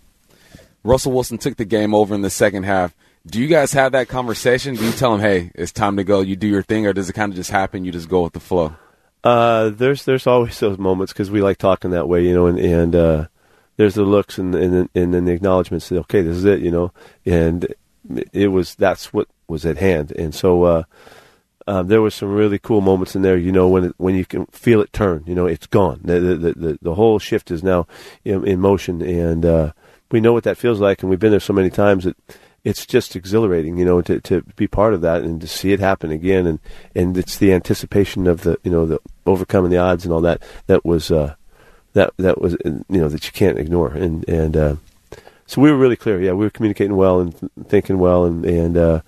Russell 0.84 1.12
Wilson 1.12 1.38
took 1.38 1.56
the 1.56 1.64
game 1.64 1.94
over 1.94 2.14
in 2.14 2.22
the 2.22 2.30
second 2.30 2.64
half. 2.64 2.94
Do 3.24 3.40
you 3.40 3.46
guys 3.46 3.72
have 3.72 3.92
that 3.92 4.08
conversation? 4.08 4.74
Do 4.74 4.84
you 4.84 4.92
tell 4.92 5.14
him, 5.14 5.20
"Hey, 5.20 5.52
it's 5.54 5.70
time 5.70 5.96
to 5.96 6.04
go. 6.04 6.20
You 6.20 6.34
do 6.34 6.48
your 6.48 6.62
thing," 6.62 6.86
or 6.86 6.92
does 6.92 7.08
it 7.08 7.12
kind 7.12 7.30
of 7.30 7.36
just 7.36 7.50
happen? 7.50 7.84
You 7.84 7.92
just 7.92 8.08
go 8.08 8.22
with 8.22 8.32
the 8.32 8.40
flow. 8.40 8.74
Uh, 9.22 9.70
there's 9.70 10.04
there's 10.04 10.26
always 10.26 10.58
those 10.58 10.78
moments 10.78 11.12
because 11.12 11.30
we 11.30 11.40
like 11.40 11.58
talking 11.58 11.92
that 11.92 12.08
way, 12.08 12.24
you 12.24 12.34
know, 12.34 12.46
and 12.46 12.58
and 12.58 12.96
uh, 12.96 13.26
there's 13.76 13.94
the 13.94 14.02
looks 14.02 14.38
and 14.38 14.54
and 14.54 14.88
and 14.94 15.14
then 15.14 15.24
the 15.24 15.32
acknowledgments 15.32 15.88
that 15.88 15.98
okay, 16.00 16.20
this 16.20 16.36
is 16.36 16.44
it, 16.44 16.60
you 16.60 16.70
know, 16.70 16.92
and 17.24 17.72
it 18.32 18.48
was 18.48 18.74
that's 18.74 19.12
what 19.12 19.28
was 19.46 19.64
at 19.64 19.78
hand, 19.78 20.10
and 20.12 20.34
so 20.34 20.64
uh, 20.64 20.82
um, 21.68 21.86
there 21.86 22.02
was 22.02 22.14
some 22.16 22.32
really 22.32 22.58
cool 22.58 22.80
moments 22.80 23.14
in 23.14 23.22
there, 23.22 23.36
you 23.36 23.52
know, 23.52 23.68
when 23.68 23.84
it, 23.84 23.94
when 23.98 24.16
you 24.16 24.24
can 24.24 24.46
feel 24.46 24.80
it 24.80 24.92
turn, 24.92 25.22
you 25.26 25.34
know, 25.36 25.46
it's 25.46 25.68
gone, 25.68 26.00
the 26.02 26.18
the 26.18 26.52
the, 26.54 26.78
the 26.82 26.94
whole 26.96 27.20
shift 27.20 27.52
is 27.52 27.62
now 27.62 27.86
in, 28.24 28.44
in 28.44 28.58
motion, 28.58 29.00
and 29.00 29.46
uh, 29.46 29.72
we 30.12 30.20
know 30.20 30.32
what 30.32 30.44
that 30.44 30.58
feels 30.58 30.80
like, 30.80 31.02
and 31.02 31.10
we've 31.10 31.18
been 31.18 31.30
there 31.30 31.40
so 31.40 31.52
many 31.52 31.70
times 31.70 32.04
that 32.04 32.16
it's 32.64 32.86
just 32.86 33.16
exhilarating, 33.16 33.76
you 33.76 33.84
know, 33.84 34.00
to, 34.02 34.20
to 34.20 34.42
be 34.54 34.68
part 34.68 34.94
of 34.94 35.00
that 35.00 35.22
and 35.22 35.40
to 35.40 35.48
see 35.48 35.72
it 35.72 35.80
happen 35.80 36.10
again, 36.12 36.46
and, 36.46 36.60
and 36.94 37.16
it's 37.18 37.38
the 37.38 37.52
anticipation 37.52 38.26
of 38.26 38.42
the, 38.42 38.58
you 38.62 38.70
know, 38.70 38.86
the 38.86 39.00
overcoming 39.26 39.70
the 39.70 39.78
odds 39.78 40.04
and 40.04 40.12
all 40.12 40.20
that 40.20 40.42
that 40.66 40.84
was, 40.84 41.10
uh, 41.10 41.34
that 41.94 42.12
that 42.18 42.40
was, 42.40 42.56
you 42.64 42.84
know, 42.88 43.08
that 43.08 43.26
you 43.26 43.32
can't 43.32 43.58
ignore, 43.58 43.88
and 43.88 44.28
and 44.28 44.56
uh, 44.56 44.76
so 45.46 45.60
we 45.60 45.70
were 45.70 45.76
really 45.76 45.96
clear, 45.96 46.20
yeah, 46.20 46.32
we 46.32 46.44
were 46.44 46.50
communicating 46.50 46.96
well 46.96 47.20
and 47.20 47.38
th- 47.38 47.52
thinking 47.66 47.98
well, 47.98 48.24
and 48.24 48.44
and 48.44 48.76
uh, 48.76 49.00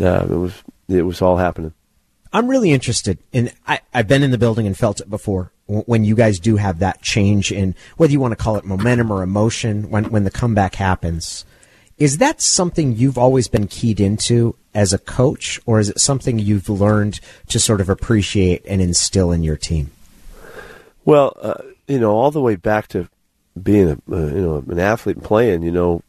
uh, 0.00 0.26
it 0.28 0.36
was 0.36 0.62
it 0.88 1.02
was 1.02 1.22
all 1.22 1.38
happening. 1.38 1.72
I'm 2.32 2.48
really 2.48 2.70
interested 2.70 3.18
in. 3.32 3.50
I, 3.66 3.80
I've 3.92 4.08
been 4.08 4.22
in 4.22 4.30
the 4.30 4.38
building 4.38 4.66
and 4.66 4.76
felt 4.76 5.00
it 5.00 5.10
before. 5.10 5.52
When 5.80 6.04
you 6.04 6.14
guys 6.14 6.38
do 6.38 6.56
have 6.56 6.80
that 6.80 7.02
change 7.02 7.50
in 7.50 7.74
whether 7.96 8.12
you 8.12 8.20
want 8.20 8.32
to 8.32 8.42
call 8.42 8.56
it 8.56 8.64
momentum 8.64 9.10
or 9.10 9.22
emotion, 9.22 9.90
when 9.90 10.04
when 10.10 10.24
the 10.24 10.30
comeback 10.30 10.74
happens, 10.74 11.44
is 11.98 12.18
that 12.18 12.40
something 12.40 12.96
you've 12.96 13.18
always 13.18 13.48
been 13.48 13.66
keyed 13.66 14.00
into 14.00 14.56
as 14.74 14.92
a 14.92 14.98
coach, 14.98 15.60
or 15.66 15.78
is 15.78 15.88
it 15.90 16.00
something 16.00 16.38
you've 16.38 16.68
learned 16.68 17.20
to 17.48 17.58
sort 17.58 17.80
of 17.80 17.88
appreciate 17.88 18.62
and 18.66 18.80
instill 18.80 19.32
in 19.32 19.42
your 19.42 19.56
team? 19.56 19.90
Well, 21.04 21.36
uh, 21.40 21.62
you 21.86 21.98
know, 21.98 22.12
all 22.12 22.30
the 22.30 22.40
way 22.40 22.56
back 22.56 22.88
to 22.88 23.08
being 23.60 23.88
a 23.88 24.12
uh, 24.12 24.26
you 24.26 24.40
know 24.40 24.64
an 24.68 24.78
athlete 24.78 25.22
playing, 25.22 25.62
you 25.62 25.72
know, 25.72 26.02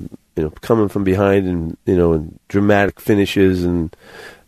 you 0.00 0.42
know, 0.42 0.50
coming 0.50 0.88
from 0.88 1.04
behind 1.04 1.46
and 1.46 1.76
you 1.84 1.96
know, 1.96 2.12
and 2.12 2.38
dramatic 2.48 3.00
finishes 3.00 3.64
and 3.64 3.94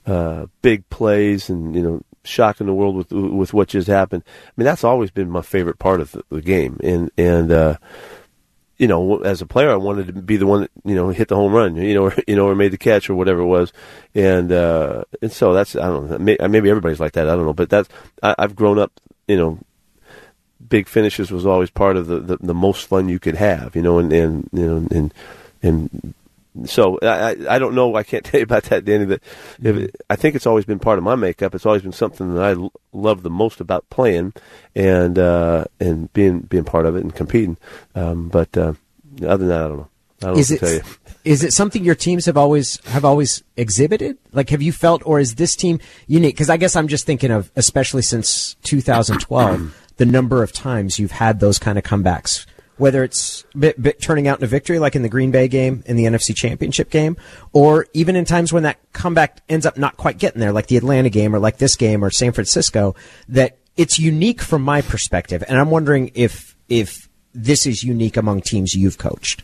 uh, 0.06 0.46
big 0.62 0.88
plays 0.88 1.50
and 1.50 1.74
you 1.74 1.82
know, 1.82 2.02
shocking 2.26 2.66
the 2.66 2.74
world 2.74 2.96
with 2.96 3.12
with 3.12 3.54
what 3.54 3.68
just 3.68 3.88
happened. 3.88 4.22
I 4.26 4.52
mean, 4.56 4.64
that's 4.64 4.84
always 4.84 5.10
been 5.10 5.30
my 5.30 5.42
favorite 5.42 5.78
part 5.78 6.00
of 6.00 6.12
the, 6.12 6.24
the 6.30 6.42
game, 6.42 6.78
and 6.82 7.10
and 7.16 7.50
uh, 7.52 7.76
you 8.78 8.86
know, 8.86 9.18
as 9.18 9.40
a 9.40 9.46
player, 9.46 9.70
I 9.70 9.76
wanted 9.76 10.08
to 10.08 10.12
be 10.12 10.36
the 10.36 10.46
one 10.46 10.62
that 10.62 10.70
you 10.84 10.94
know 10.94 11.08
hit 11.08 11.28
the 11.28 11.36
home 11.36 11.52
run, 11.52 11.76
you 11.76 11.94
know, 11.94 12.04
or, 12.04 12.14
you 12.26 12.36
know, 12.36 12.46
or 12.46 12.54
made 12.54 12.72
the 12.72 12.78
catch 12.78 13.08
or 13.08 13.14
whatever 13.14 13.40
it 13.40 13.46
was, 13.46 13.72
and 14.14 14.52
uh, 14.52 15.04
and 15.22 15.32
so 15.32 15.54
that's 15.54 15.76
I 15.76 15.86
don't 15.86 16.10
know, 16.10 16.18
maybe 16.18 16.70
everybody's 16.70 17.00
like 17.00 17.12
that, 17.12 17.28
I 17.28 17.36
don't 17.36 17.46
know, 17.46 17.54
but 17.54 17.70
that's 17.70 17.88
I, 18.22 18.34
I've 18.38 18.56
grown 18.56 18.78
up, 18.78 18.92
you 19.26 19.36
know, 19.36 19.58
big 20.68 20.88
finishes 20.88 21.30
was 21.30 21.46
always 21.46 21.70
part 21.70 21.96
of 21.96 22.06
the, 22.06 22.20
the, 22.20 22.36
the 22.38 22.54
most 22.54 22.86
fun 22.86 23.08
you 23.08 23.18
could 23.18 23.36
have, 23.36 23.76
you 23.76 23.82
know, 23.82 23.98
and, 23.98 24.12
and 24.12 24.48
you 24.52 24.66
know, 24.66 24.86
and 24.90 25.14
and 25.62 26.14
so 26.64 26.98
I, 27.02 27.36
I 27.48 27.58
don't 27.58 27.74
know. 27.74 27.94
I 27.94 28.02
can't 28.02 28.24
tell 28.24 28.40
you 28.40 28.44
about 28.44 28.64
that, 28.64 28.84
Danny. 28.84 29.06
But 29.06 29.20
if, 29.62 29.90
I 30.08 30.16
think 30.16 30.34
it's 30.34 30.46
always 30.46 30.64
been 30.64 30.78
part 30.78 30.98
of 30.98 31.04
my 31.04 31.14
makeup. 31.14 31.54
It's 31.54 31.66
always 31.66 31.82
been 31.82 31.92
something 31.92 32.34
that 32.34 32.42
I 32.42 32.52
l- 32.52 32.72
love 32.92 33.22
the 33.22 33.30
most 33.30 33.60
about 33.60 33.88
playing 33.90 34.32
and 34.74 35.18
uh, 35.18 35.64
and 35.80 36.12
being 36.12 36.40
being 36.40 36.64
part 36.64 36.86
of 36.86 36.96
it 36.96 37.02
and 37.02 37.14
competing. 37.14 37.58
Um, 37.94 38.28
but 38.28 38.56
uh, 38.56 38.74
other 39.22 39.38
than 39.38 39.48
that, 39.48 39.64
I 39.64 39.68
don't 39.68 39.76
know. 39.78 39.88
I 40.22 40.26
don't 40.26 40.38
Is 40.38 40.50
what 40.50 40.60
to 40.60 40.66
tell 40.66 40.74
you. 40.74 40.82
is 41.24 41.42
it 41.42 41.52
something 41.52 41.84
your 41.84 41.94
teams 41.94 42.26
have 42.26 42.36
always 42.36 42.82
have 42.86 43.04
always 43.04 43.42
exhibited? 43.56 44.16
Like, 44.32 44.50
have 44.50 44.62
you 44.62 44.72
felt, 44.72 45.02
or 45.04 45.18
is 45.18 45.34
this 45.34 45.56
team 45.56 45.80
unique? 46.06 46.36
Because 46.36 46.48
I 46.48 46.56
guess 46.56 46.76
I'm 46.76 46.88
just 46.88 47.04
thinking 47.04 47.30
of, 47.30 47.50
especially 47.56 48.02
since 48.02 48.54
2012, 48.62 49.76
the 49.96 50.06
number 50.06 50.42
of 50.42 50.52
times 50.52 50.98
you've 50.98 51.10
had 51.10 51.40
those 51.40 51.58
kind 51.58 51.76
of 51.76 51.84
comebacks. 51.84 52.46
Whether 52.76 53.04
it's 53.04 53.44
bit, 53.58 53.80
bit 53.80 54.00
turning 54.00 54.28
out 54.28 54.38
in 54.38 54.44
a 54.44 54.46
victory, 54.46 54.78
like 54.78 54.94
in 54.94 55.02
the 55.02 55.08
Green 55.08 55.30
Bay 55.30 55.48
game, 55.48 55.82
in 55.86 55.96
the 55.96 56.04
NFC 56.04 56.34
Championship 56.34 56.90
game, 56.90 57.16
or 57.52 57.86
even 57.94 58.16
in 58.16 58.24
times 58.24 58.52
when 58.52 58.64
that 58.64 58.78
comeback 58.92 59.40
ends 59.48 59.64
up 59.64 59.78
not 59.78 59.96
quite 59.96 60.18
getting 60.18 60.40
there, 60.40 60.52
like 60.52 60.66
the 60.66 60.76
Atlanta 60.76 61.08
game, 61.08 61.34
or 61.34 61.38
like 61.38 61.56
this 61.56 61.76
game, 61.76 62.04
or 62.04 62.10
San 62.10 62.32
Francisco, 62.32 62.94
that 63.28 63.56
it's 63.76 63.98
unique 63.98 64.42
from 64.42 64.62
my 64.62 64.82
perspective. 64.82 65.42
And 65.48 65.58
I'm 65.58 65.70
wondering 65.70 66.10
if 66.14 66.56
if 66.68 67.08
this 67.34 67.66
is 67.66 67.82
unique 67.82 68.16
among 68.16 68.40
teams 68.40 68.74
you've 68.74 68.98
coached. 68.98 69.42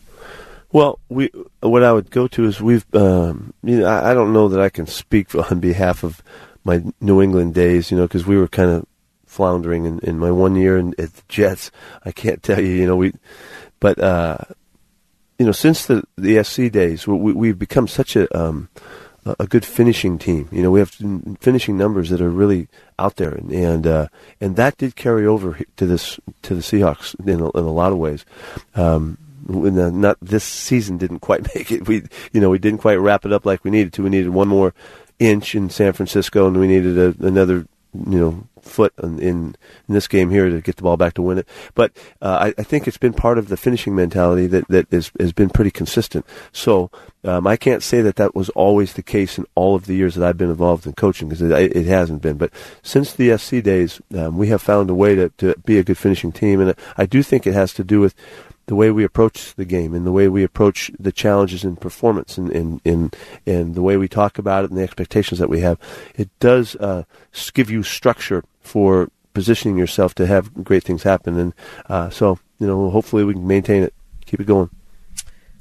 Well, 0.72 0.98
we 1.08 1.30
what 1.60 1.82
I 1.82 1.92
would 1.92 2.10
go 2.10 2.26
to 2.28 2.44
is 2.44 2.60
we've 2.60 2.86
um, 2.94 3.52
you 3.62 3.80
know 3.80 3.86
I, 3.86 4.10
I 4.10 4.14
don't 4.14 4.32
know 4.32 4.48
that 4.48 4.60
I 4.60 4.70
can 4.70 4.86
speak 4.86 5.34
on 5.34 5.60
behalf 5.60 6.02
of 6.02 6.22
my 6.64 6.82
New 7.00 7.20
England 7.20 7.54
days, 7.54 7.90
you 7.90 7.96
know, 7.96 8.04
because 8.04 8.26
we 8.26 8.36
were 8.36 8.48
kind 8.48 8.70
of 8.70 8.86
floundering 9.32 9.86
in, 9.86 9.98
in 10.00 10.18
my 10.18 10.30
one 10.30 10.56
year 10.56 10.76
in, 10.76 10.94
at 10.98 11.14
the 11.14 11.22
Jets. 11.28 11.70
I 12.04 12.12
can't 12.12 12.42
tell 12.42 12.60
you, 12.60 12.68
you 12.68 12.86
know, 12.86 12.96
we, 12.96 13.12
but 13.80 13.98
uh, 13.98 14.38
you 15.38 15.46
know, 15.46 15.52
since 15.52 15.86
the 15.86 16.04
the 16.16 16.42
SC 16.44 16.70
days, 16.70 17.06
we, 17.06 17.32
we've 17.32 17.58
become 17.58 17.88
such 17.88 18.14
a 18.14 18.24
um, 18.38 18.68
a 19.24 19.46
good 19.46 19.64
finishing 19.64 20.18
team. 20.18 20.48
You 20.52 20.62
know, 20.62 20.70
we 20.70 20.80
have 20.80 20.90
finishing 21.40 21.76
numbers 21.76 22.10
that 22.10 22.20
are 22.20 22.30
really 22.30 22.68
out 22.98 23.16
there, 23.16 23.32
and 23.32 23.50
and, 23.52 23.86
uh, 23.86 24.08
and 24.40 24.56
that 24.56 24.76
did 24.76 24.96
carry 24.96 25.26
over 25.26 25.58
to 25.76 25.86
this 25.86 26.20
to 26.42 26.54
the 26.54 26.60
Seahawks 26.60 27.18
in 27.26 27.40
a, 27.40 27.50
in 27.50 27.64
a 27.64 27.72
lot 27.72 27.92
of 27.92 27.98
ways. 27.98 28.24
Um, 28.74 29.18
uh, 29.48 29.90
not 29.90 30.18
this 30.20 30.44
season 30.44 30.98
didn't 30.98 31.20
quite 31.20 31.42
make 31.54 31.70
it. 31.72 31.86
We 31.86 32.04
you 32.32 32.40
know 32.40 32.50
we 32.50 32.58
didn't 32.58 32.80
quite 32.80 33.00
wrap 33.00 33.24
it 33.24 33.32
up 33.32 33.46
like 33.46 33.64
we 33.64 33.70
needed 33.70 33.92
to. 33.94 34.02
We 34.02 34.10
needed 34.10 34.30
one 34.30 34.48
more 34.48 34.74
inch 35.18 35.54
in 35.54 35.70
San 35.70 35.92
Francisco, 35.92 36.46
and 36.46 36.56
we 36.56 36.66
needed 36.66 36.98
a, 36.98 37.26
another 37.26 37.66
you 37.94 38.18
know 38.18 38.46
foot 38.62 38.92
in, 39.02 39.18
in, 39.18 39.56
this 39.88 40.08
game 40.08 40.30
here 40.30 40.48
to 40.48 40.60
get 40.60 40.76
the 40.76 40.82
ball 40.82 40.96
back 40.96 41.14
to 41.14 41.22
win 41.22 41.36
it. 41.36 41.48
But 41.74 41.92
uh, 42.22 42.52
I, 42.56 42.60
I 42.60 42.62
think 42.62 42.86
it's 42.86 42.96
been 42.96 43.12
part 43.12 43.36
of 43.36 43.48
the 43.48 43.56
finishing 43.56 43.94
mentality 43.94 44.46
that 44.46 44.68
that 44.68 44.92
is, 44.92 45.10
has 45.20 45.32
been 45.32 45.50
pretty 45.50 45.70
consistent. 45.70 46.24
So 46.52 46.90
um, 47.24 47.46
I 47.46 47.56
can't 47.56 47.82
say 47.82 48.00
that 48.00 48.16
that 48.16 48.34
was 48.34 48.48
always 48.50 48.94
the 48.94 49.02
case 49.02 49.36
in 49.36 49.46
all 49.54 49.74
of 49.74 49.86
the 49.86 49.94
years 49.94 50.14
that 50.14 50.26
I've 50.26 50.38
been 50.38 50.50
involved 50.50 50.86
in 50.86 50.92
coaching 50.94 51.28
because 51.28 51.42
it, 51.42 51.76
it, 51.76 51.86
hasn't 51.86 52.22
been. 52.22 52.38
But 52.38 52.52
since 52.82 53.12
the 53.12 53.36
SC 53.36 53.62
days, 53.62 54.00
um, 54.16 54.38
we 54.38 54.48
have 54.48 54.62
found 54.62 54.88
a 54.88 54.94
way 54.94 55.14
to, 55.14 55.28
to 55.38 55.54
be 55.64 55.78
a 55.78 55.84
good 55.84 55.98
finishing 55.98 56.32
team, 56.32 56.60
and 56.60 56.74
I 56.96 57.06
do 57.06 57.22
think 57.22 57.46
it 57.46 57.54
has 57.54 57.74
to 57.74 57.84
do 57.84 58.00
with 58.00 58.14
the 58.66 58.74
way 58.74 58.90
we 58.90 59.04
approach 59.04 59.54
the 59.54 59.64
game 59.64 59.94
and 59.94 60.06
the 60.06 60.12
way 60.12 60.28
we 60.28 60.44
approach 60.44 60.90
the 60.98 61.12
challenges 61.12 61.64
in 61.64 61.76
performance 61.76 62.38
and, 62.38 62.50
and, 62.50 62.80
and, 62.84 63.16
and 63.46 63.74
the 63.74 63.82
way 63.82 63.96
we 63.96 64.08
talk 64.08 64.38
about 64.38 64.64
it 64.64 64.70
and 64.70 64.78
the 64.78 64.84
expectations 64.84 65.40
that 65.40 65.48
we 65.48 65.60
have. 65.60 65.78
It 66.14 66.30
does 66.38 66.76
uh, 66.76 67.04
give 67.54 67.70
you 67.70 67.82
structure 67.82 68.44
for 68.60 69.10
positioning 69.34 69.76
yourself 69.76 70.14
to 70.14 70.26
have 70.26 70.64
great 70.64 70.84
things 70.84 71.02
happen. 71.02 71.38
And 71.38 71.54
uh, 71.88 72.10
so, 72.10 72.38
you 72.58 72.66
know, 72.66 72.90
hopefully 72.90 73.24
we 73.24 73.34
can 73.34 73.46
maintain 73.46 73.82
it, 73.82 73.94
keep 74.26 74.40
it 74.40 74.46
going. 74.46 74.70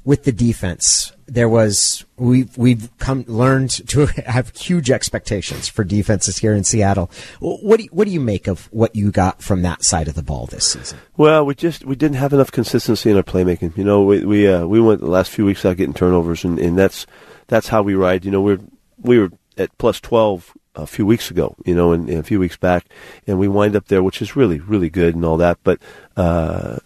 With 0.04 0.24
the 0.24 0.32
defense, 0.32 1.12
there 1.32 1.48
was 1.48 2.04
we've 2.16 2.56
we've 2.58 2.90
come 2.98 3.24
learned 3.26 3.70
to 3.88 4.06
have 4.26 4.54
huge 4.54 4.90
expectations 4.90 5.68
for 5.68 5.82
defenses 5.82 6.38
here 6.38 6.52
in 6.52 6.62
Seattle. 6.62 7.10
What 7.40 7.78
do 7.78 7.84
you, 7.84 7.90
what 7.90 8.04
do 8.04 8.10
you 8.10 8.20
make 8.20 8.46
of 8.46 8.66
what 8.66 8.94
you 8.94 9.10
got 9.10 9.42
from 9.42 9.62
that 9.62 9.82
side 9.82 10.08
of 10.08 10.14
the 10.14 10.22
ball 10.22 10.46
this 10.46 10.66
season? 10.72 10.98
Well, 11.16 11.46
we 11.46 11.54
just 11.54 11.84
we 11.84 11.96
didn't 11.96 12.18
have 12.18 12.32
enough 12.32 12.52
consistency 12.52 13.10
in 13.10 13.16
our 13.16 13.22
playmaking. 13.22 13.76
You 13.76 13.84
know, 13.84 14.02
we 14.02 14.24
we 14.24 14.46
uh, 14.46 14.66
we 14.66 14.80
went 14.80 15.00
the 15.00 15.06
last 15.06 15.30
few 15.30 15.46
weeks 15.46 15.64
out 15.64 15.78
getting 15.78 15.94
turnovers, 15.94 16.44
and, 16.44 16.58
and 16.58 16.78
that's 16.78 17.06
that's 17.46 17.68
how 17.68 17.82
we 17.82 17.94
ride. 17.94 18.24
You 18.24 18.30
know, 18.30 18.42
we're 18.42 18.60
we 19.00 19.18
were 19.18 19.30
at 19.56 19.76
plus 19.78 20.00
twelve 20.00 20.52
a 20.74 20.86
few 20.86 21.04
weeks 21.04 21.30
ago, 21.30 21.54
you 21.64 21.74
know, 21.74 21.92
and, 21.92 22.08
and, 22.08 22.18
a 22.18 22.22
few 22.22 22.40
weeks 22.40 22.56
back, 22.56 22.86
and 23.26 23.38
we 23.38 23.48
wind 23.48 23.76
up 23.76 23.88
there, 23.88 24.02
which 24.02 24.22
is 24.22 24.36
really, 24.36 24.58
really 24.58 24.88
good 24.88 25.14
and 25.14 25.22
all 25.22 25.36
that. 25.36 25.58
But, 25.62 25.78
uh, 26.16 26.78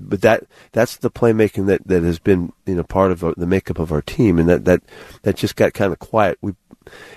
but 0.00 0.20
that 0.22 0.44
that's 0.72 0.96
the 0.96 1.10
playmaking 1.10 1.66
that, 1.66 1.86
that 1.86 2.02
has 2.02 2.18
been 2.18 2.52
you 2.66 2.74
know 2.74 2.82
part 2.82 3.12
of 3.12 3.20
the 3.36 3.46
makeup 3.46 3.78
of 3.78 3.92
our 3.92 4.02
team, 4.02 4.38
and 4.38 4.48
that 4.48 4.64
that 4.64 4.82
that 5.22 5.36
just 5.36 5.56
got 5.56 5.74
kind 5.74 5.92
of 5.92 5.98
quiet. 5.98 6.38
We, 6.40 6.54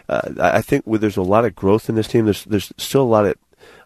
uh, 0.07 0.31
I 0.39 0.61
think 0.61 0.83
there's 0.85 1.17
a 1.17 1.23
lot 1.23 1.45
of 1.45 1.55
growth 1.55 1.89
in 1.89 1.95
this 1.95 2.07
team. 2.07 2.25
There's 2.25 2.45
there's 2.45 2.71
still 2.77 3.01
a 3.01 3.03
lot 3.03 3.25
of 3.25 3.35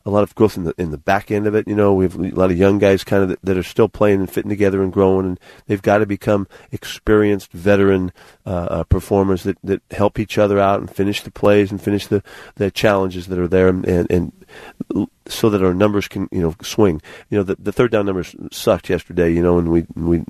a 0.06 0.12
lot 0.12 0.24
of 0.24 0.36
growth 0.36 0.56
in 0.58 0.66
the 0.66 0.74
in 0.78 0.92
the 0.92 0.98
back 0.98 1.32
end 1.32 1.48
of 1.48 1.56
it. 1.56 1.68
You 1.68 1.76
know, 1.76 1.94
we 1.94 2.06
have 2.06 2.16
a 2.16 2.30
lot 2.30 2.52
of 2.52 2.58
young 2.58 2.78
guys 2.78 3.04
kind 3.04 3.24
of 3.24 3.30
that, 3.30 3.42
that 3.44 3.58
are 3.58 3.64
still 3.64 3.90
playing 3.90 4.20
and 4.20 4.32
fitting 4.32 4.50
together 4.50 4.84
and 4.84 4.94
growing, 4.94 5.26
and 5.26 5.40
they've 5.68 5.82
got 5.82 6.00
to 6.00 6.06
become 6.06 6.48
experienced 6.72 7.52
veteran 7.52 8.12
uh, 8.46 8.50
uh, 8.50 8.84
performers 8.84 9.44
that, 9.44 9.58
that 9.64 9.82
help 9.92 10.20
each 10.20 10.38
other 10.38 10.60
out 10.60 10.80
and 10.80 10.94
finish 10.94 11.22
the 11.24 11.32
plays 11.32 11.72
and 11.72 11.82
finish 11.82 12.08
the, 12.08 12.22
the 12.56 12.70
challenges 12.70 13.28
that 13.28 13.40
are 13.40 13.48
there, 13.48 13.68
and, 13.68 13.86
and, 13.86 14.12
and 14.12 15.08
so 15.28 15.50
that 15.50 15.64
our 15.64 15.74
numbers 15.74 16.08
can 16.08 16.30
you 16.32 16.42
know 16.42 16.56
swing. 16.62 17.02
You 17.30 17.40
know, 17.40 17.44
the, 17.44 17.56
the 17.56 17.72
third 17.72 17.92
down 17.92 18.06
numbers 18.06 18.36
sucked 18.52 18.90
yesterday. 18.90 19.32
You 19.34 19.42
know, 19.42 19.58
and 19.58 19.70
we 19.70 19.86
we 19.96 20.24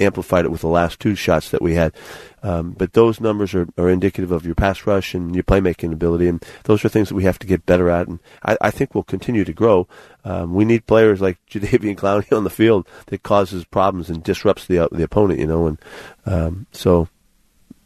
amplified 0.00 0.44
it 0.44 0.50
with 0.50 0.60
the 0.60 0.68
last 0.68 1.00
two 1.00 1.14
shots 1.14 1.50
that 1.50 1.62
we 1.62 1.74
had. 1.74 1.92
Um, 2.42 2.70
but 2.70 2.92
those 2.92 3.20
numbers 3.20 3.54
are, 3.54 3.66
are 3.76 3.90
indicative 3.90 4.30
of 4.30 4.46
your 4.46 4.54
pass 4.54 4.86
rush 4.86 5.14
and 5.14 5.34
your 5.34 5.44
playmaking 5.44 5.92
ability, 5.92 6.28
and 6.28 6.44
those 6.64 6.84
are 6.84 6.88
things 6.88 7.08
that 7.08 7.14
we 7.14 7.24
have 7.24 7.38
to 7.40 7.46
get 7.46 7.66
better 7.66 7.90
at. 7.90 8.06
And 8.06 8.20
I, 8.44 8.56
I 8.60 8.70
think 8.70 8.94
we'll 8.94 9.04
continue 9.04 9.44
to 9.44 9.52
grow. 9.52 9.88
Um, 10.24 10.54
we 10.54 10.64
need 10.64 10.86
players 10.86 11.20
like 11.20 11.38
Jadeveon 11.50 11.96
Clowney 11.96 12.36
on 12.36 12.44
the 12.44 12.50
field 12.50 12.86
that 13.06 13.22
causes 13.22 13.64
problems 13.64 14.08
and 14.08 14.22
disrupts 14.22 14.66
the 14.66 14.78
uh, 14.78 14.88
the 14.92 15.02
opponent. 15.02 15.40
You 15.40 15.46
know, 15.46 15.66
and 15.66 15.78
um, 16.26 16.66
so 16.72 17.08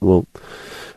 we'll. 0.01 0.27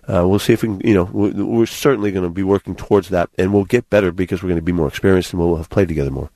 Uh, 0.08 0.24
we'll 0.28 0.38
see 0.38 0.54
if 0.54 0.62
we 0.62 0.70
can, 0.70 0.80
you 0.82 0.94
know, 0.94 1.06
we're 1.06 1.66
certainly 1.66 2.12
going 2.12 2.24
to 2.24 2.30
be 2.30 2.44
working 2.44 2.76
towards 2.76 3.10
that, 3.10 3.28
and 3.40 3.52
we'll 3.52 3.66
get 3.66 3.90
better 3.90 4.12
because 4.12 4.44
we're 4.44 4.50
going 4.50 4.60
to 4.60 4.62
be 4.62 4.72
more 4.72 4.88
experienced 4.88 5.34
and 5.34 5.40
we'll 5.40 5.56
have 5.56 5.68
played 5.68 5.88
together 5.88 6.12
more 6.12 6.30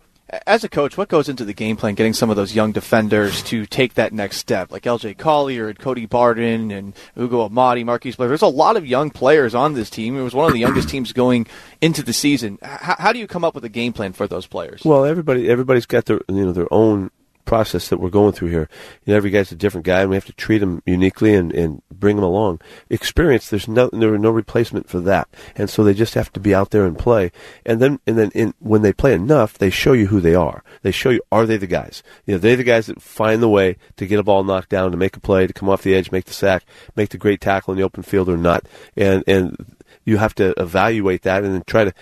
as 0.46 0.64
a 0.64 0.70
coach, 0.70 0.98
what 0.98 1.10
goes 1.10 1.30
into 1.30 1.46
the 1.46 1.54
game 1.54 1.78
plan 1.78 1.96
getting 1.96 2.14
some 2.14 2.30
of 2.30 2.36
those 2.36 2.56
young 2.56 2.72
defenders 2.72 3.42
to 3.44 3.66
take 3.66 3.96
that 3.96 4.14
next 4.14 4.38
step, 4.38 4.72
like 4.72 4.84
LJ 4.84 5.18
Collier 5.18 5.70
and 5.70 5.80
Cody 5.80 6.06
Barton 6.06 6.72
and 6.72 6.94
Ugo 7.18 7.48
Amadi, 7.48 7.84
Marquise 7.84 8.16
Blair? 8.16 8.30
There's 8.30 8.42
a 8.42 8.48
lot 8.48 8.78
of 8.78 8.86
young 8.86 9.10
players 9.10 9.56
on 9.56 9.74
this 9.74 9.90
team. 9.90 10.18
It 10.18 10.24
was 10.24 10.34
one 10.34 10.48
of 10.48 10.54
the 10.54 10.60
youngest 10.60 10.90
teams 10.90 11.14
going 11.14 11.48
into 11.82 12.04
the 12.04 12.14
season. 12.14 12.60
How, 12.62 12.96
how 13.00 13.14
do 13.14 13.20
you 13.20 13.28
come 13.28 13.44
up 13.44 13.56
with 13.56 13.66
a 13.66 13.70
game 13.70 13.94
plan 13.94 14.14
for 14.14 14.28
those 14.28 14.48
players? 14.48 14.84
Well, 14.84 15.06
everybody 15.06 15.50
everybody's 15.50 15.86
got 15.86 16.06
their 16.06 16.22
you 16.28 16.46
know 16.46 16.52
their 16.52 16.72
own 16.72 17.12
process 17.50 17.90
that 17.90 18.00
we're 18.00 18.12
going 18.12 18.32
through 18.32 18.50
here. 18.50 18.70
You 19.04 19.12
know, 19.12 19.18
every 19.18 19.32
guy's 19.32 19.52
a 19.52 19.56
different 19.56 19.84
guy, 19.84 20.02
and 20.02 20.12
we 20.12 20.16
have 20.16 20.26
to 20.26 20.34
treat 20.34 20.60
them 20.60 20.84
uniquely 20.86 21.34
and, 21.34 21.52
and 21.52 21.82
bring 21.92 22.16
them 22.16 22.24
along. 22.24 22.62
Experience, 22.92 23.50
there's 23.50 23.68
no 23.68 23.90
there 23.92 24.16
no 24.20 24.30
replacement 24.30 24.88
for 24.88 25.00
that, 25.00 25.28
and 25.56 25.68
so 25.68 25.84
they 25.84 25.96
just 25.96 26.14
have 26.14 26.32
to 26.34 26.40
be 26.40 26.54
out 26.54 26.70
there 26.70 26.86
and 26.86 27.00
play. 27.00 27.32
And 27.66 27.82
then 27.82 28.00
and 28.06 28.20
then 28.20 28.30
in, 28.36 28.54
when 28.60 28.84
they 28.84 28.94
play 28.94 29.16
enough, 29.16 29.58
they 29.58 29.72
show 29.72 29.94
you 29.94 30.06
who 30.08 30.22
they 30.22 30.36
are. 30.36 30.64
They 30.84 30.92
show 30.92 31.10
you 31.10 31.24
are 31.32 31.48
they 31.48 31.58
the 31.58 31.66
guys? 31.66 32.04
You 32.28 32.36
know, 32.36 32.38
they're 32.38 32.56
the 32.56 32.64
guys 32.64 32.86
that 32.86 33.02
find 33.02 33.42
the 33.42 33.50
way 33.50 33.78
to 33.98 34.06
get 34.06 34.20
a 34.20 34.24
ball 34.24 34.44
knocked 34.44 34.70
down, 34.70 34.92
to 34.92 34.98
make 34.98 35.18
a 35.18 35.20
play, 35.20 35.48
to 35.48 35.54
come 35.54 35.70
off 35.70 35.82
the 35.82 35.96
edge, 35.96 36.12
make 36.12 36.26
the 36.26 36.34
sack, 36.34 36.66
make 36.96 37.10
the 37.10 37.18
great 37.18 37.42
tackle 37.42 37.72
in 37.72 37.80
the 37.80 37.84
open 37.84 38.04
field 38.04 38.30
or 38.30 38.38
not. 38.38 38.68
And 38.96 39.24
and 39.26 39.76
you 40.06 40.18
have 40.18 40.36
to 40.36 40.54
evaluate 40.58 41.24
that 41.24 41.44
and 41.44 41.54
then 41.54 41.64
try 41.66 41.86
to 41.86 41.94